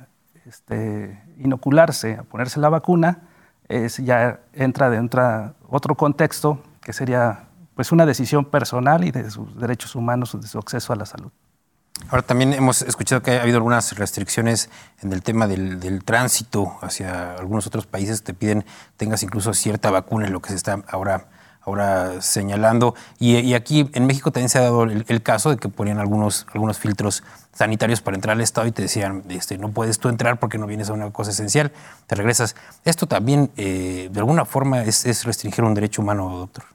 este, 0.47 1.21
inocularse, 1.37 2.15
a 2.15 2.23
ponerse 2.23 2.59
la 2.59 2.69
vacuna, 2.69 3.19
es, 3.67 3.97
ya 3.97 4.39
entra 4.53 4.89
dentro 4.89 5.21
de 5.21 5.51
otro 5.69 5.93
contexto 5.93 6.59
que 6.81 6.91
sería 6.91 7.43
pues 7.75 7.91
una 7.91 8.07
decisión 8.07 8.45
personal 8.45 9.03
y 9.03 9.11
de 9.11 9.29
sus 9.29 9.59
derechos 9.59 9.93
humanos, 9.93 10.35
de 10.41 10.47
su 10.47 10.57
acceso 10.57 10.91
a 10.91 10.95
la 10.95 11.05
salud. 11.05 11.31
Ahora 12.09 12.23
también 12.23 12.51
hemos 12.53 12.81
escuchado 12.81 13.21
que 13.21 13.37
ha 13.37 13.43
habido 13.43 13.57
algunas 13.57 13.95
restricciones 13.95 14.71
en 15.03 15.13
el 15.13 15.21
tema 15.21 15.45
del, 15.45 15.79
del, 15.79 16.03
tránsito 16.03 16.79
hacia 16.81 17.35
algunos 17.35 17.67
otros 17.67 17.85
países. 17.85 18.23
Te 18.23 18.33
piden 18.33 18.65
tengas 18.97 19.21
incluso 19.21 19.53
cierta 19.53 19.91
vacuna 19.91 20.25
en 20.25 20.33
lo 20.33 20.41
que 20.41 20.49
se 20.49 20.55
está 20.55 20.83
ahora 20.87 21.27
ahora 21.65 22.21
señalando. 22.21 22.95
Y, 23.19 23.53
aquí 23.53 23.89
en 23.93 24.05
México 24.05 24.31
también 24.31 24.49
se 24.49 24.59
ha 24.59 24.61
dado 24.61 24.83
el, 24.83 25.23
caso 25.23 25.49
de 25.49 25.57
que 25.57 25.69
ponían 25.69 25.99
algunos, 25.99 26.45
algunos 26.53 26.79
filtros 26.79 27.23
sanitarios 27.53 28.01
para 28.01 28.15
entrar 28.15 28.35
al 28.35 28.41
Estado 28.41 28.67
y 28.67 28.71
te 28.71 28.83
decían, 28.83 29.23
este, 29.29 29.57
no 29.57 29.71
puedes 29.71 29.99
tú 29.99 30.09
entrar 30.09 30.39
porque 30.39 30.57
no 30.57 30.67
vienes 30.67 30.89
a 30.89 30.93
una 30.93 31.11
cosa 31.11 31.31
esencial, 31.31 31.71
te 32.07 32.15
regresas. 32.15 32.55
Esto 32.83 33.07
también, 33.07 33.51
eh, 33.57 34.09
de 34.11 34.19
alguna 34.19 34.45
forma, 34.45 34.83
es, 34.83 35.25
restringir 35.25 35.63
un 35.63 35.73
derecho 35.73 36.01
humano, 36.01 36.29
doctor. 36.29 36.65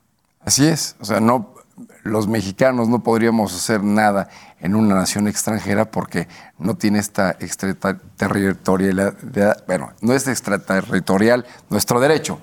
Así 0.45 0.67
es. 0.67 0.97
O 1.01 1.05
sea, 1.05 1.21
no, 1.21 1.55
los 2.03 2.27
mexicanos 2.27 2.89
no 2.89 3.03
podríamos 3.03 3.55
hacer 3.55 3.85
nada 3.85 4.29
en 4.61 4.75
una 4.75 4.95
nación 4.95 5.29
extranjera 5.29 5.91
porque 5.91 6.29
no 6.59 6.77
tiene 6.77 6.99
esta 6.99 7.37
extraterritorialidad. 7.39 9.65
Bueno, 9.67 9.93
no 10.01 10.15
es 10.15 10.27
extraterritorial 10.27 11.47
nuestro 11.69 12.01
derecho, 12.01 12.39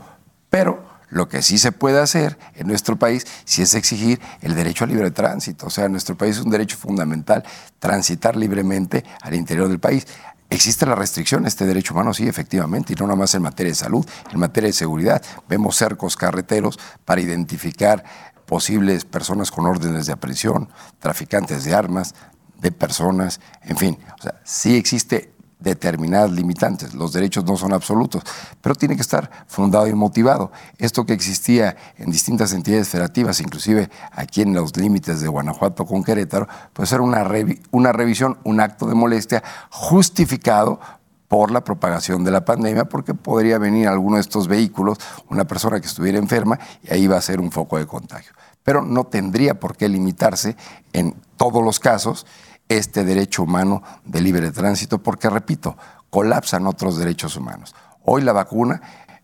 pero 0.49 0.96
lo 1.09 1.29
que 1.29 1.41
sí 1.41 1.57
se 1.57 1.71
puede 1.71 1.99
hacer 1.99 2.37
en 2.55 2.67
nuestro 2.67 2.97
país 2.97 3.25
sí 3.45 3.61
es 3.61 3.73
exigir 3.75 4.19
el 4.41 4.55
derecho 4.55 4.83
al 4.83 4.91
libre 4.91 5.11
tránsito. 5.11 5.67
O 5.67 5.69
sea, 5.69 5.85
en 5.85 5.91
nuestro 5.93 6.17
país 6.17 6.37
es 6.37 6.43
un 6.43 6.51
derecho 6.51 6.77
fundamental 6.77 7.43
transitar 7.79 8.35
libremente 8.35 9.03
al 9.21 9.33
interior 9.33 9.67
del 9.69 9.79
país. 9.79 10.05
¿Existe 10.49 10.85
la 10.85 10.95
restricción 10.95 11.45
este 11.45 11.65
derecho 11.65 11.93
humano? 11.93 12.13
Sí, 12.13 12.27
efectivamente, 12.27 12.93
y 12.93 12.95
no 12.95 13.05
nada 13.05 13.17
más 13.17 13.35
en 13.35 13.41
materia 13.41 13.71
de 13.71 13.75
salud, 13.75 14.05
en 14.31 14.39
materia 14.39 14.67
de 14.67 14.73
seguridad. 14.73 15.21
Vemos 15.49 15.75
cercos 15.75 16.15
carreteros 16.15 16.79
para 17.03 17.19
identificar 17.19 18.03
posibles 18.45 19.03
personas 19.03 19.51
con 19.51 19.65
órdenes 19.65 20.05
de 20.05 20.13
aprehensión, 20.13 20.69
traficantes 20.99 21.65
de 21.65 21.75
armas, 21.75 22.15
de 22.61 22.71
personas, 22.71 23.41
en 23.63 23.77
fin. 23.77 23.97
O 24.17 24.21
sea, 24.21 24.41
sí 24.45 24.77
existe 24.77 25.33
determinadas 25.59 26.31
limitantes. 26.31 26.93
Los 26.93 27.13
derechos 27.13 27.45
no 27.45 27.57
son 27.57 27.73
absolutos, 27.73 28.23
pero 28.61 28.75
tiene 28.75 28.95
que 28.95 29.01
estar 29.01 29.29
fundado 29.47 29.87
y 29.87 29.93
motivado. 29.93 30.51
Esto 30.77 31.05
que 31.05 31.13
existía 31.13 31.75
en 31.97 32.11
distintas 32.11 32.53
entidades 32.53 32.89
federativas, 32.89 33.39
inclusive 33.41 33.89
aquí 34.11 34.41
en 34.41 34.53
los 34.53 34.75
límites 34.77 35.21
de 35.21 35.27
Guanajuato 35.27 35.85
con 35.85 36.03
Querétaro, 36.03 36.47
pues 36.73 36.91
era 36.91 37.01
una, 37.01 37.25
una 37.71 37.91
revisión, 37.91 38.37
un 38.43 38.59
acto 38.59 38.87
de 38.87 38.95
molestia 38.95 39.43
justificado 39.69 40.79
por 41.27 41.51
la 41.51 41.63
propagación 41.63 42.23
de 42.23 42.31
la 42.31 42.45
pandemia, 42.45 42.85
porque 42.85 43.13
podría 43.13 43.57
venir 43.57 43.87
alguno 43.87 44.15
de 44.15 44.21
estos 44.21 44.47
vehículos, 44.47 44.97
una 45.29 45.45
persona 45.45 45.79
que 45.81 45.87
estuviera 45.87 46.17
enferma, 46.17 46.57
y 46.83 46.93
ahí 46.93 47.07
va 47.07 47.17
a 47.17 47.21
ser 47.21 47.41
un 47.41 47.51
foco 47.51 47.77
de 47.77 47.85
contagio. 47.85 48.31
Pero 48.63 48.81
no 48.81 49.05
tendría 49.05 49.59
por 49.59 49.75
qué 49.75 49.89
limitarse 49.89 50.55
en 50.93 51.15
todos 51.35 51.63
los 51.63 51.79
casos 51.79 52.25
este 52.69 53.03
derecho 53.03 53.43
humano 53.43 53.83
de 54.05 54.21
libre 54.21 54.51
tránsito, 54.51 55.01
porque, 55.01 55.29
repito, 55.29 55.77
colapsan 56.09 56.67
otros 56.67 56.97
derechos 56.97 57.35
humanos. 57.35 57.75
Hoy 58.03 58.21
la 58.21 58.33
vacuna 58.33 58.81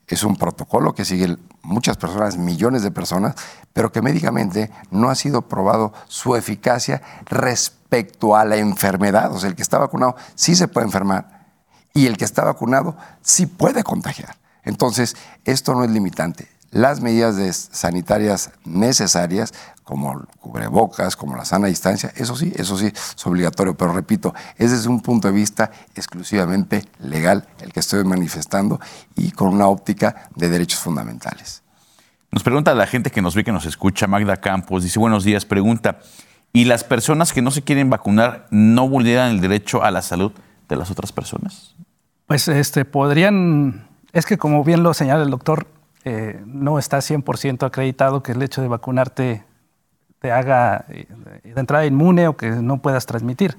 es 0.08 0.24
un 0.24 0.36
protocolo 0.36 0.94
que 0.94 1.06
siguen 1.06 1.40
muchas 1.62 1.98
personas, 1.98 2.38
millones 2.38 2.84
de 2.84 2.92
personas, 2.92 3.36
pero 3.72 3.92
que 3.92 4.02
médicamente 4.02 4.70
no 4.92 5.10
ha 5.10 5.16
sido 5.16 5.44
probado 5.44 5.94
su 6.08 6.36
eficacia 6.36 7.02
respecto 7.26 8.36
a 8.36 8.46
la 8.46 8.58
enfermedad. 8.58 9.34
O 9.34 9.40
sea, 9.40 9.50
el 9.50 9.56
que 9.56 9.62
está 9.62 9.78
vacunado 9.78 10.16
sí 10.36 10.56
se 10.56 10.68
puede 10.68 10.86
enfermar 10.86 11.48
y 11.94 12.08
el 12.08 12.18
que 12.18 12.26
está 12.26 12.44
vacunado 12.44 12.98
sí 13.22 13.46
puede 13.46 13.84
contagiar. 13.84 14.36
Entonces, 14.64 15.16
esto 15.46 15.74
no 15.74 15.84
es 15.84 15.90
limitante 15.90 16.54
las 16.74 17.02
medidas 17.02 17.70
sanitarias 17.72 18.50
necesarias, 18.66 19.54
como 19.84 20.26
cubrebocas, 20.40 21.16
como 21.16 21.36
la 21.36 21.46
sana 21.46 21.68
distancia, 21.68 22.12
eso 22.16 22.36
sí, 22.36 22.54
eso 22.56 22.78
sí 22.78 22.88
es 22.88 23.28
obligatorio, 23.28 23.76
pero 23.76 23.94
repito, 23.94 24.34
es 24.58 24.72
desde 24.72 24.90
un 24.90 25.02
punto 25.02 25.28
de 25.28 25.34
vista 25.34 25.72
exclusivamente 25.96 26.86
legal 27.00 27.48
el 27.60 27.74
que 27.74 27.82
estoy 27.82 28.04
manifestando 28.04 28.80
y 29.16 29.32
con 29.32 29.50
una 29.50 29.68
óptica 29.68 30.30
de 30.36 30.50
derechos 30.50 30.80
fundamentales. 30.80 31.64
Nos 32.32 32.44
pregunta 32.44 32.74
la 32.74 32.88
gente 32.88 33.12
que 33.12 33.22
nos 33.22 33.36
ve, 33.36 33.44
que 33.44 33.52
nos 33.52 33.66
escucha, 33.66 34.08
Magda 34.08 34.38
Campos, 34.38 34.84
dice 34.84 35.00
buenos 35.00 35.24
días, 35.24 35.46
pregunta, 35.46 36.00
¿y 36.52 36.66
las 36.66 36.84
personas 36.84 37.34
que 37.34 37.42
no 37.42 37.52
se 37.52 37.62
quieren 37.62 37.90
vacunar 37.90 38.48
no 38.50 38.88
vulneran 38.90 39.32
el 39.32 39.42
derecho 39.42 39.84
a 39.84 39.92
la 39.92 40.02
salud 40.02 40.32
de 40.68 40.76
las 40.76 40.90
otras 40.90 41.12
personas? 41.12 41.76
Pues 42.26 42.48
este, 42.48 42.86
podrían, 42.86 43.88
es 44.14 44.26
que 44.26 44.38
como 44.38 44.64
bien 44.64 44.82
lo 44.82 44.94
señala 44.94 45.24
el 45.24 45.30
doctor, 45.30 45.68
eh, 46.06 46.42
no 46.46 46.80
está 46.80 46.98
100% 46.98 47.66
acreditado 47.66 48.24
que 48.24 48.32
el 48.32 48.42
hecho 48.42 48.62
de 48.62 48.68
vacunarte 48.68 49.44
te 50.24 50.32
haga 50.32 50.86
eh, 50.88 51.06
de 51.44 51.60
entrada 51.60 51.86
inmune 51.86 52.30
o 52.30 52.38
que 52.38 52.50
no 52.50 52.82
puedas 52.82 53.06
transmitir. 53.06 53.58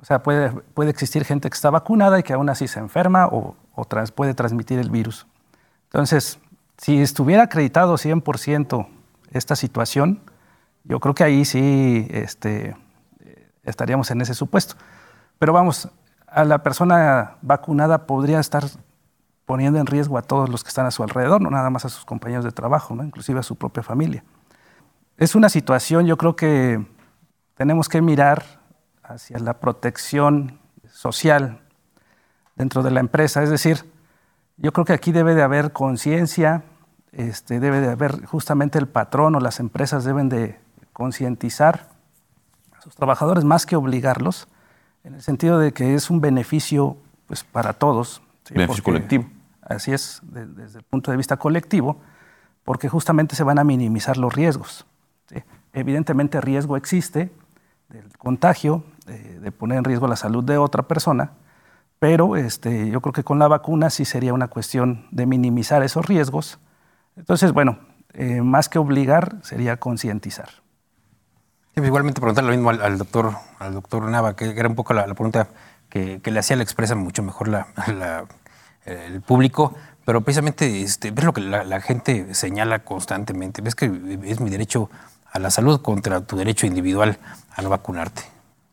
O 0.00 0.06
sea, 0.06 0.22
puede, 0.22 0.48
puede 0.48 0.88
existir 0.88 1.22
gente 1.26 1.50
que 1.50 1.54
está 1.54 1.68
vacunada 1.68 2.18
y 2.18 2.22
que 2.22 2.32
aún 2.32 2.48
así 2.48 2.66
se 2.66 2.80
enferma 2.80 3.26
o, 3.26 3.56
puede 4.14 4.32
transmitir 4.32 4.78
el 4.78 4.88
virus. 4.88 5.26
Entonces, 5.90 6.38
si 6.78 7.02
estuviera 7.02 7.42
acreditado 7.42 7.98
100% 7.98 8.86
esta 9.32 9.54
situación, 9.54 10.20
yo 10.84 10.98
creo 10.98 11.14
que 11.14 11.24
ahí 11.24 11.44
sí 11.44 12.08
este, 12.10 12.74
estaríamos 13.62 14.10
en 14.10 14.22
ese 14.22 14.32
supuesto. 14.32 14.76
Pero 15.38 15.52
vamos, 15.52 15.90
a 16.26 16.44
la 16.46 16.62
persona 16.62 17.36
vacunada 17.42 18.06
podría 18.06 18.40
estar 18.40 18.64
poniendo 19.44 19.78
en 19.78 19.84
riesgo 19.84 20.16
a 20.16 20.22
todos 20.22 20.48
los 20.48 20.64
que 20.64 20.68
están 20.68 20.86
a 20.86 20.90
su 20.90 21.02
alrededor, 21.02 21.42
no 21.42 21.50
nada 21.50 21.68
más 21.68 21.84
a 21.84 21.90
sus 21.90 22.06
compañeros 22.06 22.46
de 22.46 22.52
trabajo, 22.52 22.94
¿no? 22.94 23.04
inclusive 23.04 23.40
a 23.40 23.42
su 23.42 23.56
propia 23.56 23.82
familia. 23.82 24.24
Es 25.16 25.34
una 25.34 25.48
situación, 25.48 26.06
yo 26.06 26.16
creo 26.16 26.36
que 26.36 26.84
tenemos 27.54 27.88
que 27.88 28.00
mirar 28.00 28.44
hacia 29.02 29.38
la 29.38 29.60
protección 29.60 30.58
social 30.90 31.60
dentro 32.56 32.82
de 32.82 32.90
la 32.90 33.00
empresa, 33.00 33.42
es 33.42 33.50
decir, 33.50 33.84
yo 34.56 34.72
creo 34.72 34.84
que 34.84 34.92
aquí 34.92 35.12
debe 35.12 35.34
de 35.34 35.42
haber 35.42 35.72
conciencia, 35.72 36.62
este, 37.12 37.60
debe 37.60 37.80
de 37.80 37.90
haber 37.90 38.24
justamente 38.24 38.78
el 38.78 38.88
patrón 38.88 39.34
o 39.34 39.40
las 39.40 39.60
empresas 39.60 40.04
deben 40.04 40.28
de 40.28 40.58
concientizar 40.92 41.88
a 42.76 42.80
sus 42.80 42.94
trabajadores 42.94 43.44
más 43.44 43.66
que 43.66 43.76
obligarlos, 43.76 44.48
en 45.04 45.14
el 45.14 45.22
sentido 45.22 45.58
de 45.58 45.72
que 45.72 45.94
es 45.94 46.10
un 46.10 46.20
beneficio 46.20 46.96
pues, 47.26 47.44
para 47.44 47.72
todos. 47.72 48.22
Beneficio 48.50 48.84
colectivo. 48.84 49.26
Así 49.62 49.92
es, 49.92 50.20
desde 50.22 50.78
el 50.78 50.84
punto 50.84 51.10
de 51.10 51.16
vista 51.16 51.36
colectivo, 51.36 52.00
porque 52.64 52.88
justamente 52.88 53.34
se 53.36 53.42
van 53.44 53.58
a 53.58 53.64
minimizar 53.64 54.16
los 54.16 54.32
riesgos. 54.34 54.86
Evidentemente 55.72 56.40
riesgo 56.40 56.76
existe 56.76 57.32
del 57.88 58.16
contagio, 58.18 58.84
de 59.06 59.52
poner 59.52 59.78
en 59.78 59.84
riesgo 59.84 60.06
la 60.06 60.16
salud 60.16 60.44
de 60.44 60.56
otra 60.56 60.84
persona, 60.84 61.32
pero 61.98 62.36
este, 62.36 62.90
yo 62.90 63.00
creo 63.00 63.12
que 63.12 63.22
con 63.22 63.38
la 63.38 63.46
vacuna 63.46 63.88
sí 63.88 64.04
sería 64.04 64.34
una 64.34 64.48
cuestión 64.48 65.06
de 65.12 65.24
minimizar 65.24 65.84
esos 65.84 66.06
riesgos. 66.06 66.58
Entonces, 67.16 67.52
bueno, 67.52 67.78
eh, 68.12 68.42
más 68.42 68.68
que 68.68 68.78
obligar, 68.78 69.36
sería 69.42 69.76
concientizar. 69.78 70.48
Pues 71.74 71.86
igualmente 71.86 72.20
preguntar 72.20 72.42
lo 72.42 72.50
mismo 72.50 72.70
al, 72.70 72.98
doctor, 72.98 73.34
al 73.58 73.74
doctor 73.74 74.02
Nava, 74.10 74.34
que 74.34 74.50
era 74.50 74.68
un 74.68 74.74
poco 74.74 74.94
la, 74.94 75.04
pregunta 75.04 75.48
que, 75.88 76.20
le 76.24 76.38
hacía, 76.38 76.56
la 76.56 76.64
expresa 76.64 76.94
mucho 76.94 77.22
mejor 77.22 77.46
la, 77.46 77.66
el 78.84 79.22
público, 79.22 79.74
pero 80.04 80.22
precisamente 80.22 80.82
este, 80.82 81.12
ves 81.12 81.24
lo 81.24 81.32
que 81.32 81.40
la, 81.40 81.80
gente 81.80 82.34
señala 82.34 82.80
constantemente, 82.80 83.62
ves 83.62 83.74
que 83.74 83.86
es 84.24 84.40
mi 84.40 84.50
derecho 84.50 84.90
a 85.32 85.38
la 85.38 85.50
salud 85.50 85.80
contra 85.80 86.20
tu 86.20 86.36
derecho 86.36 86.66
individual 86.66 87.18
a 87.54 87.62
no 87.62 87.70
vacunarte. 87.70 88.22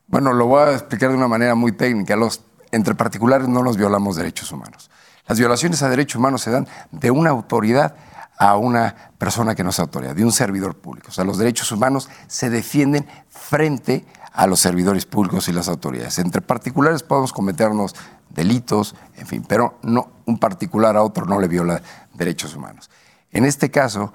Bueno, 0.08 0.34
lo 0.34 0.46
voy 0.48 0.64
a 0.64 0.74
explicar 0.74 1.10
de 1.10 1.16
una 1.16 1.28
manera 1.28 1.56
muy 1.56 1.72
técnica. 1.72 2.16
Los 2.16 2.42
entre 2.72 2.96
particulares 2.96 3.48
no 3.48 3.64
nos 3.64 3.78
violamos 3.78 4.16
derechos 4.16 4.52
humanos. 4.52 4.92
Las 5.28 5.40
violaciones 5.40 5.82
a 5.84 5.90
derechos 5.90 6.18
humanos 6.18 6.42
se 6.42 6.52
dan 6.52 6.68
de 6.92 7.12
una 7.12 7.30
autoridad 7.30 7.96
a 8.38 8.56
una 8.56 8.96
persona 9.18 9.54
que 9.54 9.64
no 9.64 9.70
es 9.70 9.80
autoridad, 9.80 10.16
de 10.16 10.24
un 10.24 10.32
servidor 10.32 10.76
público. 10.76 11.10
O 11.10 11.12
sea, 11.12 11.26
los 11.26 11.38
derechos 11.38 11.72
humanos 11.72 12.10
se 12.28 12.50
defienden 12.50 13.06
frente 13.30 14.06
a 14.34 14.48
los 14.48 14.60
servidores 14.60 15.06
públicos 15.06 15.48
y 15.50 15.52
las 15.52 15.68
autoridades. 15.68 16.20
Entre 16.20 16.42
particulares 16.42 17.04
podemos 17.04 17.34
cometernos 17.34 17.96
delitos, 18.30 18.96
en 19.18 19.28
fin, 19.28 19.46
pero 19.48 19.78
no 19.84 20.10
un 20.26 20.40
particular 20.40 20.96
a 20.96 21.04
otro 21.04 21.26
no 21.26 21.40
le 21.40 21.48
viola 21.48 21.82
derechos 22.14 22.56
humanos. 22.56 22.90
En 23.32 23.46
este 23.46 23.70
caso, 23.70 24.14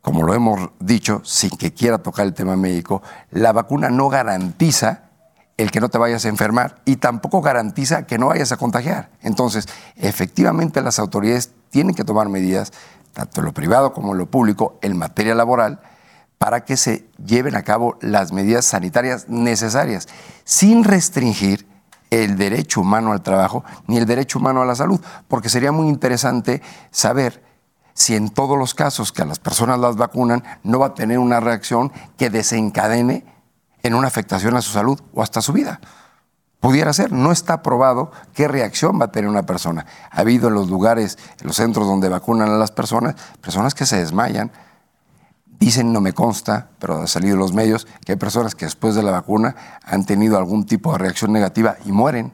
como 0.00 0.22
lo 0.22 0.34
hemos 0.34 0.70
dicho, 0.78 1.20
sin 1.24 1.50
que 1.50 1.72
quiera 1.72 1.98
tocar 1.98 2.26
el 2.26 2.34
tema 2.34 2.56
médico, 2.56 3.02
la 3.30 3.52
vacuna 3.52 3.90
no 3.90 4.08
garantiza 4.08 5.10
el 5.56 5.70
que 5.70 5.80
no 5.80 5.90
te 5.90 5.98
vayas 5.98 6.24
a 6.24 6.28
enfermar 6.28 6.80
y 6.86 6.96
tampoco 6.96 7.42
garantiza 7.42 8.06
que 8.06 8.18
no 8.18 8.28
vayas 8.28 8.50
a 8.50 8.56
contagiar. 8.56 9.10
Entonces, 9.20 9.68
efectivamente 9.96 10.80
las 10.80 10.98
autoridades 10.98 11.52
tienen 11.68 11.94
que 11.94 12.04
tomar 12.04 12.30
medidas, 12.30 12.72
tanto 13.12 13.40
en 13.40 13.46
lo 13.46 13.52
privado 13.52 13.92
como 13.92 14.12
en 14.12 14.18
lo 14.18 14.30
público, 14.30 14.78
en 14.80 14.96
materia 14.96 15.34
laboral, 15.34 15.80
para 16.38 16.64
que 16.64 16.78
se 16.78 17.06
lleven 17.22 17.54
a 17.56 17.62
cabo 17.62 17.98
las 18.00 18.32
medidas 18.32 18.64
sanitarias 18.64 19.28
necesarias, 19.28 20.08
sin 20.44 20.84
restringir 20.84 21.68
el 22.08 22.38
derecho 22.38 22.80
humano 22.80 23.12
al 23.12 23.22
trabajo 23.22 23.62
ni 23.86 23.98
el 23.98 24.06
derecho 24.06 24.38
humano 24.38 24.62
a 24.62 24.64
la 24.64 24.74
salud, 24.74 25.00
porque 25.28 25.50
sería 25.50 25.72
muy 25.72 25.88
interesante 25.88 26.62
saber 26.90 27.49
si 27.94 28.16
en 28.16 28.30
todos 28.30 28.58
los 28.58 28.74
casos 28.74 29.12
que 29.12 29.22
a 29.22 29.26
las 29.26 29.38
personas 29.38 29.78
las 29.78 29.96
vacunan 29.96 30.42
no 30.62 30.78
va 30.78 30.86
a 30.86 30.94
tener 30.94 31.18
una 31.18 31.40
reacción 31.40 31.92
que 32.16 32.30
desencadene 32.30 33.24
en 33.82 33.94
una 33.94 34.08
afectación 34.08 34.56
a 34.56 34.62
su 34.62 34.72
salud 34.72 35.00
o 35.14 35.22
hasta 35.22 35.40
su 35.40 35.52
vida. 35.52 35.80
Pudiera 36.60 36.92
ser, 36.92 37.10
no 37.10 37.32
está 37.32 37.62
probado 37.62 38.12
qué 38.34 38.46
reacción 38.46 39.00
va 39.00 39.06
a 39.06 39.12
tener 39.12 39.30
una 39.30 39.44
persona. 39.44 39.86
Ha 40.10 40.20
habido 40.20 40.48
en 40.48 40.54
los 40.54 40.68
lugares, 40.68 41.16
en 41.40 41.46
los 41.46 41.56
centros 41.56 41.86
donde 41.86 42.10
vacunan 42.10 42.50
a 42.50 42.58
las 42.58 42.70
personas, 42.70 43.14
personas 43.40 43.74
que 43.74 43.86
se 43.86 43.96
desmayan, 43.96 44.52
dicen 45.58 45.92
no 45.92 46.02
me 46.02 46.12
consta, 46.12 46.70
pero 46.78 47.00
ha 47.00 47.06
salido 47.06 47.34
en 47.34 47.40
los 47.40 47.54
medios 47.54 47.86
que 48.04 48.12
hay 48.12 48.18
personas 48.18 48.54
que 48.54 48.66
después 48.66 48.94
de 48.94 49.02
la 49.02 49.10
vacuna 49.10 49.56
han 49.84 50.04
tenido 50.04 50.36
algún 50.36 50.66
tipo 50.66 50.92
de 50.92 50.98
reacción 50.98 51.32
negativa 51.32 51.76
y 51.86 51.92
mueren. 51.92 52.32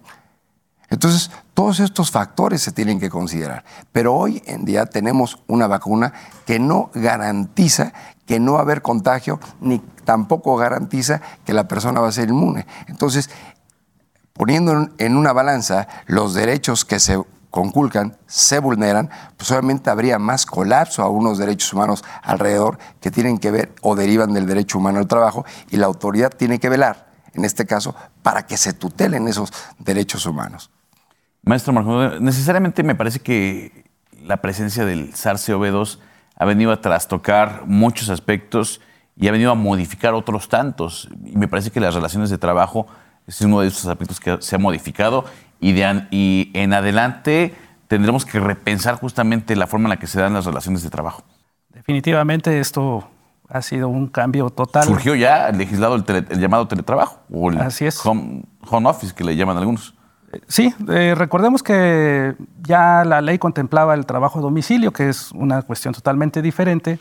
Entonces, 0.89 1.31
todos 1.55 1.81
estos 1.81 2.11
factores 2.11 2.63
se 2.63 2.73
tienen 2.73 3.01
que 3.01 3.11
considerar. 3.11 3.65
Pero 3.93 4.15
hoy 4.15 4.43
en 4.47 4.65
día 4.65 4.87
tenemos 4.87 5.39
una 5.47 5.67
vacuna 5.67 6.13
que 6.45 6.59
no 6.59 6.91
garantiza 6.95 7.93
que 8.27 8.41
no 8.41 8.55
va 8.55 8.59
a 8.59 8.63
haber 8.63 8.83
contagio, 8.83 9.41
ni 9.61 9.79
tampoco 10.05 10.57
garantiza 10.57 11.23
que 11.45 11.53
la 11.53 11.69
persona 11.69 12.01
va 12.01 12.09
a 12.09 12.13
ser 12.13 12.29
inmune. 12.29 12.67
Entonces, 12.89 13.31
poniendo 14.33 14.89
en 14.99 15.17
una 15.17 15.33
balanza 15.33 15.89
los 16.07 16.35
derechos 16.35 16.85
que 16.85 16.99
se 16.99 17.23
conculcan, 17.51 18.19
se 18.27 18.59
vulneran, 18.59 19.09
pues 19.37 19.51
obviamente 19.53 19.89
habría 19.89 20.19
más 20.19 20.45
colapso 20.45 21.03
a 21.03 21.09
unos 21.09 21.39
derechos 21.39 21.73
humanos 21.73 22.05
alrededor 22.23 22.79
que 23.01 23.11
tienen 23.11 23.39
que 23.39 23.51
ver 23.51 23.75
o 23.81 23.95
derivan 23.95 24.35
del 24.35 24.47
derecho 24.47 24.79
humano 24.79 24.99
al 24.99 25.07
trabajo 25.07 25.47
y 25.71 25.77
la 25.77 25.87
autoridad 25.87 26.31
tiene 26.31 26.59
que 26.59 26.69
velar, 26.69 27.07
en 27.33 27.45
este 27.45 27.65
caso, 27.65 27.95
para 28.23 28.45
que 28.45 28.57
se 28.57 28.73
tutelen 28.73 29.29
esos 29.29 29.53
derechos 29.79 30.27
humanos. 30.27 30.71
Maestro 31.47 31.73
Marco, 31.73 32.19
necesariamente 32.19 32.83
me 32.83 32.97
parece 32.97 33.21
que 33.21 33.85
la 34.21 34.39
presencia 34.39 34.85
del 34.85 35.13
SARS-CoV-2 35.13 36.01
ha 36.35 36.45
venido 36.45 36.73
a 36.73 36.81
trastocar 36.81 37.63
muchos 37.67 38.11
aspectos 38.11 38.81
y 39.17 39.29
ha 39.29 39.33
venido 39.33 39.53
a 39.53 39.55
modificar 39.55 40.13
otros 40.15 40.49
tantos. 40.49 41.09
Y 41.25 41.37
me 41.37 41.47
parece 41.47 41.71
que 41.71 41.79
las 41.79 41.95
relaciones 41.95 42.31
de 42.31 42.39
trabajo 42.39 42.89
es 43.29 43.41
uno 43.43 43.61
de 43.61 43.69
esos 43.69 43.87
aspectos 43.87 44.19
que 44.19 44.39
se 44.41 44.57
ha 44.57 44.59
modificado 44.59 45.25
y, 45.61 45.73
de, 45.73 46.09
y 46.11 46.51
en 46.53 46.73
adelante 46.73 47.55
tendremos 47.87 48.25
que 48.25 48.41
repensar 48.41 48.97
justamente 48.97 49.55
la 49.55 49.69
forma 49.69 49.87
en 49.87 49.91
la 49.91 49.99
que 50.01 50.09
se 50.09 50.21
dan 50.21 50.35
las 50.35 50.47
relaciones 50.47 50.83
de 50.83 50.91
trabajo. 50.91 51.23
Definitivamente 51.73 52.59
esto 52.59 53.09
ha 53.49 53.63
sido 53.63 53.89
un 53.89 54.09
cambio 54.09 54.51
total. 54.51 54.83
Surgió 54.83 55.15
ya 55.15 55.51
el 55.51 55.59
legislado 55.59 55.95
el, 55.95 56.41
llamado 56.41 56.67
teletrabajo 56.67 57.21
o 57.33 57.53
el 57.53 57.61
Así 57.61 57.87
es. 57.87 58.05
home 58.05 58.43
office 58.85 59.15
que 59.15 59.23
le 59.23 59.37
llaman 59.37 59.57
algunos. 59.59 59.96
Sí, 60.49 60.75
eh, 60.89 61.15
recordemos 61.17 61.63
que 61.63 62.35
ya 62.63 63.05
la 63.05 63.21
ley 63.21 63.39
contemplaba 63.39 63.95
el 63.95 64.07
trabajo 64.07 64.39
a 64.39 64.43
domicilio, 64.43 64.93
que 64.93 65.09
es 65.09 65.33
una 65.33 65.63
cuestión 65.63 65.95
totalmente 65.95 66.43
diferente, 66.43 66.99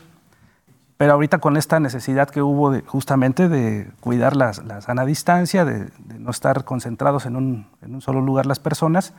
pero 0.96 1.12
ahorita 1.12 1.38
con 1.38 1.56
esta 1.56 1.80
necesidad 1.80 2.30
que 2.30 2.40
hubo 2.40 2.70
de, 2.70 2.82
justamente 2.82 3.48
de 3.48 3.90
cuidar 4.00 4.36
la, 4.36 4.52
sana 4.52 5.04
distancia, 5.04 5.64
de, 5.64 5.90
no 6.18 6.30
estar 6.30 6.64
concentrados 6.64 7.26
en 7.26 7.36
un, 7.36 8.00
solo 8.00 8.20
lugar 8.20 8.46
las 8.46 8.60
personas, 8.60 9.12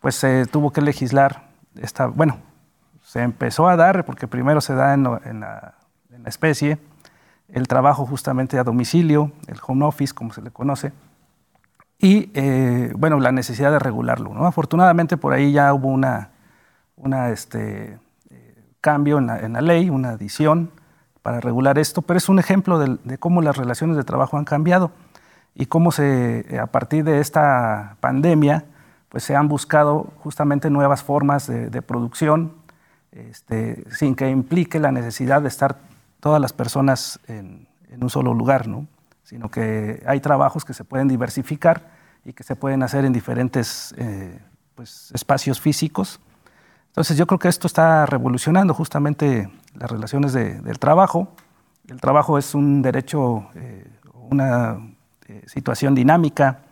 pues 0.00 0.14
se 0.14 0.46
tuvo 0.46 0.72
que 0.72 0.80
legislar, 0.80 1.48
esta, 1.76 2.06
bueno, 2.06 2.38
se 3.02 3.22
empezó 3.22 3.68
a 3.68 3.76
dar, 3.76 4.04
porque 4.04 4.28
primero 4.28 4.60
se 4.60 4.74
da 4.74 4.94
en, 4.94 5.04
la, 5.04 5.20
en 5.24 5.40
la 6.22 6.28
especie, 6.28 6.78
el 7.48 7.68
trabajo 7.68 8.06
justamente 8.06 8.58
a 8.58 8.64
domicilio, 8.64 9.32
el 9.48 9.58
home 9.66 9.84
office, 9.84 10.14
como 10.14 10.32
se 10.32 10.40
le 10.40 10.50
conoce, 10.50 10.92
y 12.00 12.30
eh, 12.32 12.92
bueno, 12.96 13.20
la 13.20 13.30
necesidad 13.30 13.70
de 13.70 13.78
regularlo. 13.78 14.32
¿no? 14.32 14.46
Afortunadamente 14.46 15.16
por 15.16 15.34
ahí 15.34 15.52
ya 15.52 15.72
hubo 15.74 15.88
una, 15.88 16.30
una 16.96 17.28
este, 17.28 17.98
eh, 18.30 18.64
cambio 18.80 19.18
en 19.18 19.52
la, 19.52 19.60
ley, 19.60 19.90
una 19.90 20.10
adición 20.10 20.70
para 21.22 21.40
regular 21.40 21.78
esto, 21.78 22.00
pero 22.00 22.16
es 22.16 22.30
un 22.30 22.38
ejemplo 22.38 22.78
de, 22.78 23.18
cómo 23.18 23.42
las 23.42 23.58
relaciones 23.58 23.98
de 23.98 24.04
trabajo 24.04 24.38
han 24.38 24.46
cambiado 24.46 24.90
y 25.54 25.66
cómo 25.66 25.92
se, 25.92 26.58
a 26.58 26.66
partir 26.66 27.04
de 27.04 27.20
esta 27.20 27.96
pandemia 28.00 28.64
pues 29.10 29.24
se 29.24 29.36
han 29.36 29.48
buscado 29.48 30.12
justamente 30.18 30.70
nuevas 30.70 31.02
formas 31.02 31.46
de, 31.48 31.82
producción 31.82 32.52
este, 33.12 33.84
sin 33.90 34.14
que 34.14 34.30
implique 34.30 34.78
la 34.78 34.92
necesidad 34.92 35.42
de 35.42 35.48
estar 35.48 35.76
todas 36.20 36.40
las 36.40 36.54
personas 36.54 37.20
en, 37.26 37.66
en 37.90 38.02
un 38.02 38.08
solo 38.08 38.32
lugar, 38.32 38.68
¿no? 38.68 38.86
Sino 39.30 39.48
que 39.48 40.02
hay 40.06 40.18
trabajos 40.18 40.64
que 40.64 40.74
se 40.74 40.82
pueden 40.82 41.06
diversificar 41.06 41.92
y 42.24 42.32
que 42.32 42.42
se 42.42 42.56
pueden 42.56 42.82
hacer 42.82 43.04
en 43.04 43.12
diferentes 43.12 43.94
eh, 43.96 44.40
pues, 44.74 45.12
espacios 45.14 45.60
físicos. 45.60 46.18
Entonces 46.88 47.16
yo 47.16 47.28
creo 47.28 47.38
que 47.38 47.46
esto 47.46 47.68
está 47.68 48.06
revolucionando 48.06 48.74
justamente 48.74 49.48
las 49.74 49.88
relaciones 49.88 50.32
del 50.32 50.80
trabajo. 50.80 51.32
El 51.86 52.00
trabajo 52.00 52.38
es 52.38 52.56
un 52.56 52.82
derecho, 52.82 53.46
eh, 53.54 53.86
una 54.14 54.80
eh, 55.28 55.44
situación 55.46 55.94
dinámica, 55.94 56.62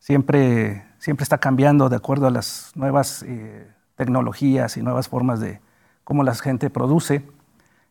siempre, 0.00 0.84
siempre 0.98 1.22
está 1.22 1.38
cambiando 1.38 1.88
de 1.88 1.94
acuerdo 1.94 2.26
a 2.26 2.30
las 2.32 2.72
nuevas 2.74 3.24
tecnologías 3.94 4.76
y 4.76 4.82
nuevas 4.82 5.08
formas 5.08 5.38
de 5.38 5.60
cómo 6.02 6.24
la 6.24 6.34
gente 6.34 6.70
produce, 6.70 7.24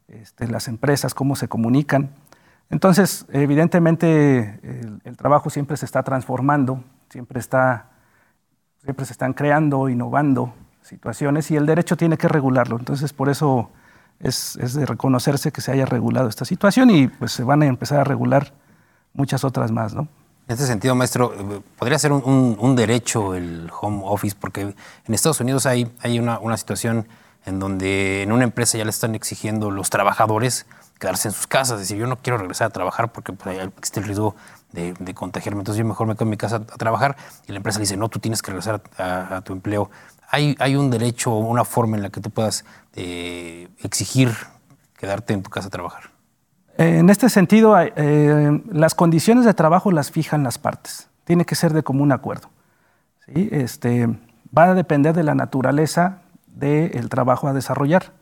este, 0.10 0.46
las 0.50 0.68
empresas, 0.68 1.14
cómo 1.14 1.38
se 1.38 1.48
comunican. 1.48 2.10
Entonces, 2.70 3.26
evidentemente, 3.32 4.60
el, 5.04 5.18
trabajo 5.18 5.50
siempre 5.50 5.76
se 5.76 5.86
está 5.86 6.04
transformando, 6.04 6.84
siempre, 7.10 7.40
está, 7.40 7.90
siempre 8.84 9.06
se 9.06 9.14
están 9.14 9.34
creando, 9.34 9.90
innovando 9.90 10.54
situaciones 10.84 11.50
y 11.52 11.56
el 11.56 11.66
derecho 11.66 11.98
tiene 11.98 12.18
que 12.18 12.28
regularlo. 12.28 12.78
Entonces, 12.78 13.12
por 13.12 13.30
eso 13.30 13.72
es, 14.20 14.58
de 14.74 14.86
reconocerse 14.86 15.52
que 15.52 15.62
se 15.62 15.72
haya 15.72 15.86
regulado 15.86 16.30
esta 16.30 16.46
situación 16.46 16.90
y 16.92 17.08
pues 17.08 17.32
se 17.32 17.44
van 17.44 17.64
a 17.64 17.66
empezar 17.66 18.00
a 18.00 18.04
regular 18.04 18.54
muchas 19.14 19.44
otras 19.44 19.72
más, 19.72 19.94
¿no? 19.94 20.08
En 20.48 20.54
este 20.54 20.66
sentido, 20.66 20.96
maestro, 20.96 21.32
podría 21.78 22.00
ser 22.00 22.12
un, 22.12 22.76
derecho 22.76 23.36
el 23.36 23.70
home 23.80 24.02
office, 24.04 24.36
porque 24.40 24.62
en 24.62 25.14
Estados 25.14 25.40
Unidos 25.42 25.68
hay, 25.68 25.92
una, 26.20 26.40
una 26.40 26.58
situación 26.58 27.08
en 27.46 27.60
donde 27.60 28.24
en 28.24 28.32
una 28.32 28.46
empresa 28.46 28.78
ya 28.78 28.84
le 28.84 28.90
están 28.90 29.14
exigiendo 29.14 29.70
los 29.70 29.92
trabajadores 29.92 30.66
quedarse 31.00 31.30
en 31.30 31.34
sus 31.34 31.48
casas, 31.48 31.80
decir, 31.80 31.98
yo 31.98 32.08
no 32.08 32.18
quiero 32.18 32.38
regresar 32.38 32.68
a 32.68 32.70
trabajar 32.70 33.12
porque 33.12 33.34
existe 33.78 34.02
el 34.02 34.06
riesgo 34.06 34.36
de, 34.74 34.94
contagiarme, 35.16 35.62
entonces 35.62 35.80
yo 35.80 35.86
mejor 35.86 36.08
me 36.08 36.14
quedo 36.14 36.26
en 36.26 36.30
mi 36.30 36.38
casa 36.38 36.58
a, 36.58 36.60
trabajar 36.60 37.16
y 37.48 37.52
la 37.52 37.58
empresa 37.58 37.80
dice, 37.80 37.98
no, 37.98 38.10
tú 38.10 38.20
tienes 38.20 38.42
que 38.42 38.52
regresar 38.52 38.82
a, 38.98 39.42
tu 39.42 39.54
empleo. 39.54 39.90
Hay, 40.30 40.56
hay, 40.60 40.76
un 40.76 40.92
derecho, 40.92 41.32
una 41.32 41.66
forma 41.66 41.98
en 41.98 42.04
la 42.04 42.10
que 42.10 42.22
tú 42.22 42.30
puedas 42.30 42.66
eh, 42.96 43.68
exigir 43.80 44.32
quedarte 44.98 45.34
en 45.34 45.42
tu 45.42 45.50
casa 45.50 45.68
a 45.68 45.72
trabajar. 45.72 46.12
En 46.78 47.10
este 47.10 47.30
sentido, 47.30 47.76
eh, 47.80 48.62
las 48.72 48.96
condiciones 48.96 49.46
de 49.46 49.54
trabajo 49.54 49.92
las 49.92 50.12
fijan 50.12 50.44
las 50.44 50.58
partes. 50.58 51.10
Tiene 51.24 51.46
que 51.46 51.56
ser 51.56 51.74
de 51.74 51.84
común 51.84 52.12
acuerdo. 52.12 52.50
¿sí? 53.26 53.50
Este, 53.52 54.08
va 54.56 54.66
a 54.66 54.74
depender 54.74 55.16
de 55.16 55.24
la 55.24 55.36
naturaleza 55.36 56.20
del 56.48 57.10
trabajo 57.10 57.48
a 57.48 57.54
desarrollar. 57.54 58.14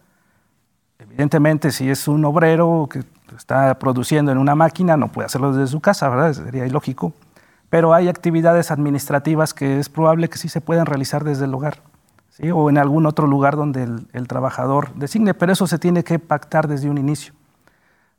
Evidentemente, 1.00 1.72
si 1.72 1.90
es 1.90 2.08
un 2.08 2.26
obrero 2.26 2.88
que 2.90 3.04
está 3.36 3.78
produciendo 3.78 4.32
en 4.32 4.38
una 4.38 4.56
máquina, 4.56 4.98
no 4.98 5.12
puede 5.12 5.28
hacerlo 5.28 5.54
desde 5.54 5.72
su 5.72 5.80
casa, 5.80 6.10
¿verdad? 6.10 6.34
Sería 6.34 6.66
ilógico. 6.66 7.14
Pero 7.70 7.94
hay 7.94 8.08
actividades 8.08 8.72
administrativas 8.72 9.54
que 9.54 9.80
es 9.80 9.90
probable 9.90 10.30
que 10.30 10.38
sí 10.38 10.50
se 10.50 10.62
puedan 10.62 10.86
realizar 10.86 11.24
desde 11.24 11.46
el 11.46 11.54
hogar, 11.54 11.82
o 12.54 12.70
en 12.70 12.78
algún 12.78 13.06
otro 13.06 13.28
lugar 13.28 13.56
donde 13.56 13.84
el, 14.14 14.28
trabajador 14.28 14.94
designe, 14.96 15.34
pero 15.34 15.52
eso 15.52 15.68
se 15.68 15.78
tiene 15.78 16.04
que 16.04 16.18
pactar 16.18 16.68
desde 16.68 16.90
un 16.90 16.98
inicio. 16.98 17.34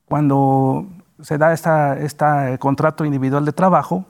Cuando 0.05 0.87
se 1.21 1.39
da 1.39 1.53
este 1.53 2.59
contrato 2.59 3.05
individual 3.05 3.45
de 3.45 3.53
trabajo, 3.53 4.05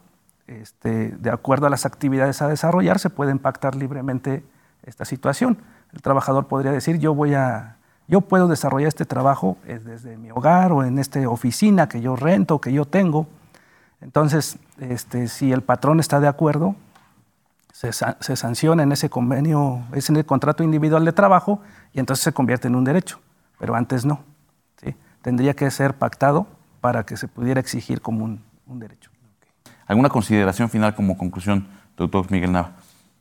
este, 0.47 1.11
de 1.11 1.31
acuerdo 1.31 1.67
a 1.67 1.71
las 1.71 1.87
actividades 1.87 2.43
a 2.43 2.49
desarrollar, 2.49 2.99
se 2.99 3.11
puede 3.11 3.35
pactar 3.37 3.77
libremente 3.77 4.45
esta 4.83 5.05
situación. 5.05 5.59
El 5.93 6.03
trabajador 6.03 6.49
podría 6.49 6.73
decir, 6.73 6.99
yo 6.99 7.15
voy 7.15 7.35
a 7.35 7.78
yo 8.09 8.23
puedo 8.23 8.49
desarrollar 8.49 8.89
este 8.89 9.05
trabajo 9.05 9.59
eh, 9.67 9.79
desde 9.85 10.17
mi 10.17 10.31
hogar 10.31 10.73
o 10.73 10.83
en 10.83 10.99
esta 10.99 11.21
oficina 11.29 11.89
que 11.89 12.01
yo 12.01 12.17
rento, 12.17 12.61
que 12.61 12.73
yo 12.73 12.87
tengo. 12.87 13.27
Entonces, 14.01 14.59
este, 14.79 15.29
si 15.29 15.53
el 15.53 15.63
patrón 15.63 16.01
está 16.01 16.19
de 16.19 16.29
acuerdo, 16.29 16.75
se, 17.73 17.93
sanciona 17.93 18.83
en 18.83 18.91
ese 18.91 19.09
convenio, 19.09 19.85
es 19.93 20.09
en 20.09 20.17
el 20.17 20.25
contrato 20.25 20.65
individual 20.65 21.05
de 21.05 21.13
trabajo 21.13 21.61
y 21.93 22.01
entonces 22.01 22.25
se 22.25 22.33
convierte 22.33 22.67
en 22.67 22.75
un 22.75 22.85
derecho, 22.85 23.21
pero 23.59 23.77
antes 23.77 24.05
no. 24.05 24.25
Tendría 25.21 25.55
que 25.55 25.71
ser 25.71 25.95
pactado 25.95 26.47
para 26.81 27.05
que 27.05 27.17
se 27.17 27.29
pudiera 27.29 27.61
exigir 27.61 28.01
como 28.01 28.25
un, 28.25 28.43
un 28.67 28.79
derecho. 28.79 29.11
¿Alguna 29.87 30.09
consideración 30.09 30.71
final 30.71 30.95
como 30.95 31.19
conclusión, 31.19 31.69
doctor 31.97 32.31
Miguel 32.31 32.53
Nava? 32.53 32.73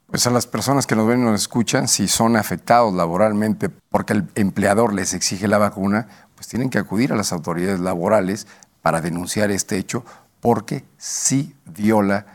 Pues 0.08 0.26
a 0.26 0.30
las 0.30 0.48
personas 0.48 0.88
que 0.88 0.96
nos 0.96 1.06
ven 1.06 1.20
y 1.20 1.24
nos 1.24 1.41
escuchan, 1.41 1.89
si 1.89 2.08
son 2.08 2.38
afectados 2.38 2.93
laboralmente 2.93 3.67
porque 3.67 4.13
el 4.13 4.30
empleador 4.36 4.93
les 4.93 5.13
exige 5.13 5.50
la 5.50 5.58
vacuna, 5.58 6.08
pues 6.34 6.48
tienen 6.48 6.70
que 6.70 6.78
acudir 6.78 7.12
a 7.12 7.17
las 7.17 7.34
autoridades 7.34 7.82
laborales 7.82 8.48
para 8.82 9.02
denunciar 9.02 9.52
este 9.52 9.78
hecho 9.78 10.06
porque 10.39 10.86
sí 10.98 11.58
viola 11.65 12.26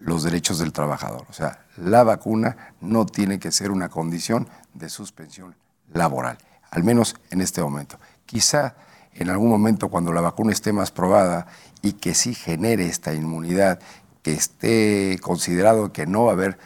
los 0.00 0.24
derechos 0.24 0.58
del 0.58 0.72
trabajador. 0.72 1.24
O 1.30 1.32
sea, 1.32 1.66
la 1.76 2.02
vacuna 2.02 2.74
no 2.80 3.06
tiene 3.06 3.38
que 3.38 3.52
ser 3.52 3.70
una 3.70 3.88
condición 3.88 4.48
de 4.74 4.88
suspensión 4.88 5.54
laboral, 5.92 6.36
al 6.72 6.82
menos 6.82 7.14
en 7.30 7.42
este 7.42 7.62
momento. 7.62 8.00
Quizá 8.26 8.74
en 9.14 9.30
algún 9.30 9.50
momento 9.50 9.88
cuando 9.88 10.12
la 10.12 10.20
vacuna 10.20 10.50
esté 10.50 10.72
más 10.72 10.90
probada 10.90 11.46
y 11.80 11.92
que 11.92 12.14
sí 12.14 12.34
genere 12.34 12.86
esta 12.86 13.14
inmunidad, 13.14 13.78
que 14.22 14.32
esté 14.32 15.16
considerado 15.22 15.92
que 15.92 16.06
no 16.08 16.24
va 16.24 16.32
a 16.32 16.34
haber 16.34 16.58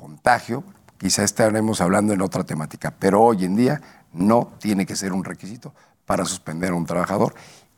contagio, 0.00 0.64
quizá 0.96 1.22
estaremos 1.24 1.82
hablando 1.82 2.14
en 2.14 2.22
otra 2.22 2.44
temática, 2.44 2.94
pero 2.98 3.20
hoy 3.20 3.44
en 3.44 3.54
día 3.54 3.82
no 4.14 4.48
tiene 4.58 4.86
que 4.86 4.96
ser 4.96 5.12
un 5.12 5.24
requisito 5.24 5.74
para 6.06 6.24
suspender 6.24 6.70
a 6.70 6.74
un 6.74 6.86
trabajador 6.86 7.34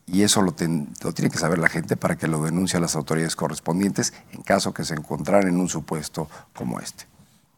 y 0.07 0.23
eso 0.23 0.41
lo, 0.41 0.53
tiene 0.53 0.87
que 1.31 1.39
saber 1.39 1.59
la 1.59 1.69
gente 1.69 1.97
para 1.97 2.17
que 2.17 2.29
lo 2.29 2.45
denuncie 2.45 2.77
a 2.77 2.81
las 2.81 2.95
autoridades 2.95 3.35
correspondientes 3.35 4.15
en 4.33 4.43
caso 4.43 4.73
que 4.73 4.85
se 4.85 4.95
encontraran 4.95 5.49
en 5.49 5.59
un 5.59 5.69
supuesto 5.69 6.29
como 6.55 6.79
este. 6.79 7.07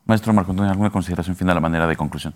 Maestro 0.06 0.32
Marco 0.32 0.52
Antonio, 0.52 0.72
¿alguna 0.72 0.90
consideración 0.90 1.36
final 1.36 1.56
a 1.58 1.60
manera 1.60 1.86
de 1.86 1.96
conclusión? 1.96 2.34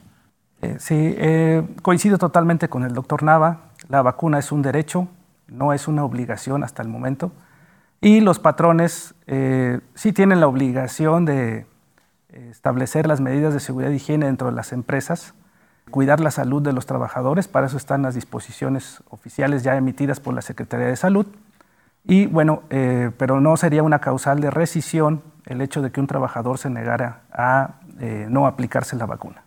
Eh, 0.61 0.77
sí, 0.79 0.95
eh, 0.97 1.67
coincido 1.83 2.19
totalmente 2.19 2.69
con 2.69 2.85
el 2.85 2.93
doctor 2.93 3.23
Nava. 3.23 3.71
La 3.89 4.03
vacuna 4.03 4.39
es 4.39 4.53
un 4.53 4.61
derecho, 4.61 5.09
no 5.47 5.73
es 5.73 5.89
una 5.89 6.05
obligación 6.05 6.63
hasta 6.63 6.83
el 6.83 6.89
momento. 6.89 7.33
Y 8.01 8.21
los 8.21 8.39
patrones 8.39 9.15
eh, 9.27 9.81
sí 9.95 10.13
tienen 10.13 10.41
la 10.41 10.47
obligación 10.47 11.25
de 11.25 11.67
establecer 12.29 13.07
las 13.07 13.21
medidas 13.21 13.55
de 13.55 13.61
seguridad 13.61 13.91
y 13.91 13.97
higiene 13.97 14.27
dentro 14.27 14.49
de 14.49 14.55
las 14.55 14.73
empresas, 14.73 15.35
cuidar 15.91 16.21
la 16.21 16.31
salud 16.31 16.63
de 16.63 16.73
los 16.73 16.87
trabajadores, 16.87 17.49
para 17.49 17.67
eso 17.67 17.77
están 17.77 18.03
las 18.03 18.15
disposiciones 18.15 19.03
oficiales 19.09 19.63
ya 19.63 19.77
emitidas 19.77 20.21
por 20.21 20.35
la 20.35 20.43
Secretaría 20.43 20.87
de 20.87 20.97
Salud. 20.97 21.27
Y 22.05 22.27
bueno, 22.27 22.63
eh, 22.71 23.11
pero 23.19 23.41
no 23.41 23.57
sería 23.57 23.83
una 23.83 23.99
causal 23.99 24.41
de 24.41 24.51
rescisión 24.51 25.23
el 25.47 25.61
hecho 25.61 25.83
de 25.83 25.91
que 25.91 26.01
un 26.01 26.07
trabajador 26.07 26.59
se 26.59 26.71
negara 26.71 27.23
a 27.33 27.81
eh, 28.01 28.27
no 28.29 28.47
aplicarse 28.47 28.97
la 28.97 29.07
vacuna. 29.07 29.43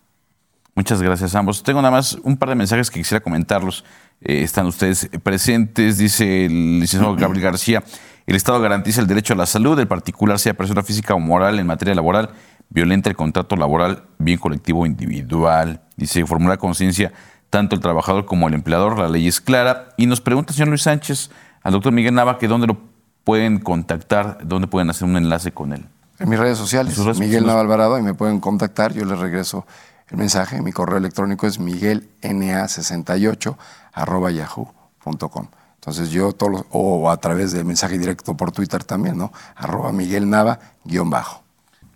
Muchas 0.74 1.02
gracias 1.02 1.36
a 1.36 1.40
ambos. 1.40 1.64
Tengo 1.64 1.82
nada 1.82 1.92
más 1.92 2.16
un 2.24 2.38
par 2.38 2.50
de 2.50 2.56
mensajes 2.56 2.90
que 2.90 3.00
quisiera 3.00 3.22
comentarlos. 3.22 3.84
Eh, 4.22 4.44
están 4.44 4.66
ustedes 4.68 5.10
presentes, 5.22 5.98
dice 5.98 6.46
el 6.46 6.80
licenciado 6.80 7.16
Gabriel 7.16 7.44
García. 7.44 7.84
El 8.26 8.36
Estado 8.36 8.60
garantiza 8.62 9.02
el 9.02 9.08
derecho 9.08 9.34
a 9.34 9.38
la 9.38 9.46
salud, 9.46 9.78
el 9.80 9.88
particular 9.88 10.40
sea 10.40 10.54
persona 10.54 10.84
física 10.84 11.14
o 11.14 11.20
moral 11.20 11.60
en 11.60 11.68
materia 11.68 11.94
laboral 11.94 12.30
violenta 12.72 13.10
el 13.10 13.16
contrato 13.16 13.56
laboral, 13.56 14.06
bien 14.18 14.40
colectivo 14.40 14.82
o 14.82 14.86
individual. 14.86 15.82
Dice, 15.96 16.26
formular 16.26 16.58
conciencia 16.58 17.14
tanto 17.52 17.76
el 17.76 17.82
trabajador 17.82 18.26
como 18.26 18.48
el 18.48 18.56
empleador, 18.56 18.98
la 18.98 19.10
ley 19.10 19.28
es 19.28 19.40
clara. 19.40 19.90
Y 19.98 20.08
nos 20.08 20.22
pregunta, 20.22 20.54
señor 20.54 20.70
Luis 20.70 20.82
Sánchez, 20.82 21.30
al 21.62 21.74
doctor 21.74 21.92
Miguel 21.92 22.16
Nava, 22.16 22.40
que 22.40 22.48
dónde 22.48 22.66
lo 22.66 22.78
pueden 23.24 23.60
contactar, 23.60 24.40
dónde 24.44 24.68
pueden 24.68 24.90
hacer 24.90 25.08
un 25.08 25.18
enlace 25.18 25.52
con 25.52 25.74
él. 25.74 25.86
En 26.18 26.30
mis 26.30 26.40
redes 26.40 26.58
sociales, 26.58 26.98
Miguel 27.20 27.46
Nava 27.46 27.62
Alvarado, 27.62 28.00
y 28.00 28.02
me 28.02 28.14
pueden 28.14 28.40
contactar, 28.40 28.94
yo 28.94 29.06
les 29.06 29.20
regreso 29.20 29.66
el 30.10 30.18
mensaje. 30.18 30.62
Mi 30.62 30.72
correo 30.72 30.98
electrónico 30.98 31.46
es 31.46 31.60
miguelna68 31.60 33.58
arroba 33.94 34.32
yahoo.com. 34.32 35.48
Entonces 35.76 36.12
yo, 36.12 36.32
todos 36.32 36.66
o 36.70 37.10
a 37.10 37.18
través 37.18 37.52
de 37.52 37.64
mensaje 37.64 37.98
directo 37.98 38.38
por 38.38 38.52
Twitter 38.52 38.84
también, 38.84 39.18
¿no? 39.18 39.34
Arroba 39.56 39.92
Miguel 39.92 40.30
Nava 40.30 40.60
guion 40.86 41.10
bajo. 41.10 41.42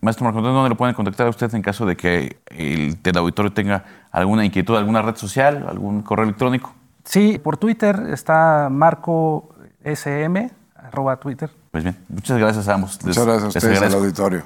Maestro 0.06 0.24
Marco 0.24 0.42
¿dónde 0.42 0.70
lo 0.70 0.78
pueden 0.78 0.94
contactar 0.94 1.28
a 1.28 1.30
usted 1.32 1.54
en 1.56 1.64
caso 1.64 1.86
de 1.86 1.98
que 1.98 2.38
el 2.48 2.98
teleauditorio 3.02 3.52
tenga 3.52 3.84
alguna 4.12 4.46
inquietud, 4.46 4.78
alguna 4.78 5.02
red 5.02 5.16
social, 5.16 5.66
algún 5.68 6.04
correo 6.04 6.26
electrónico? 6.26 6.74
Sí, 7.04 7.40
por 7.44 7.58
Twitter 7.58 8.00
está 8.14 8.70
Marco 8.72 9.50
SM, 9.84 10.52
arroba 10.76 11.18
Twitter. 11.18 11.50
Pues 11.72 11.84
bien, 11.84 11.98
muchas 12.08 12.38
gracias 12.38 12.68
a 12.68 12.76
ambos. 12.76 13.00
Muchas 13.04 13.26
gracias 13.26 13.44
a 13.44 13.48
ustedes, 13.48 13.82
al 13.82 13.94
auditorio. 13.94 14.44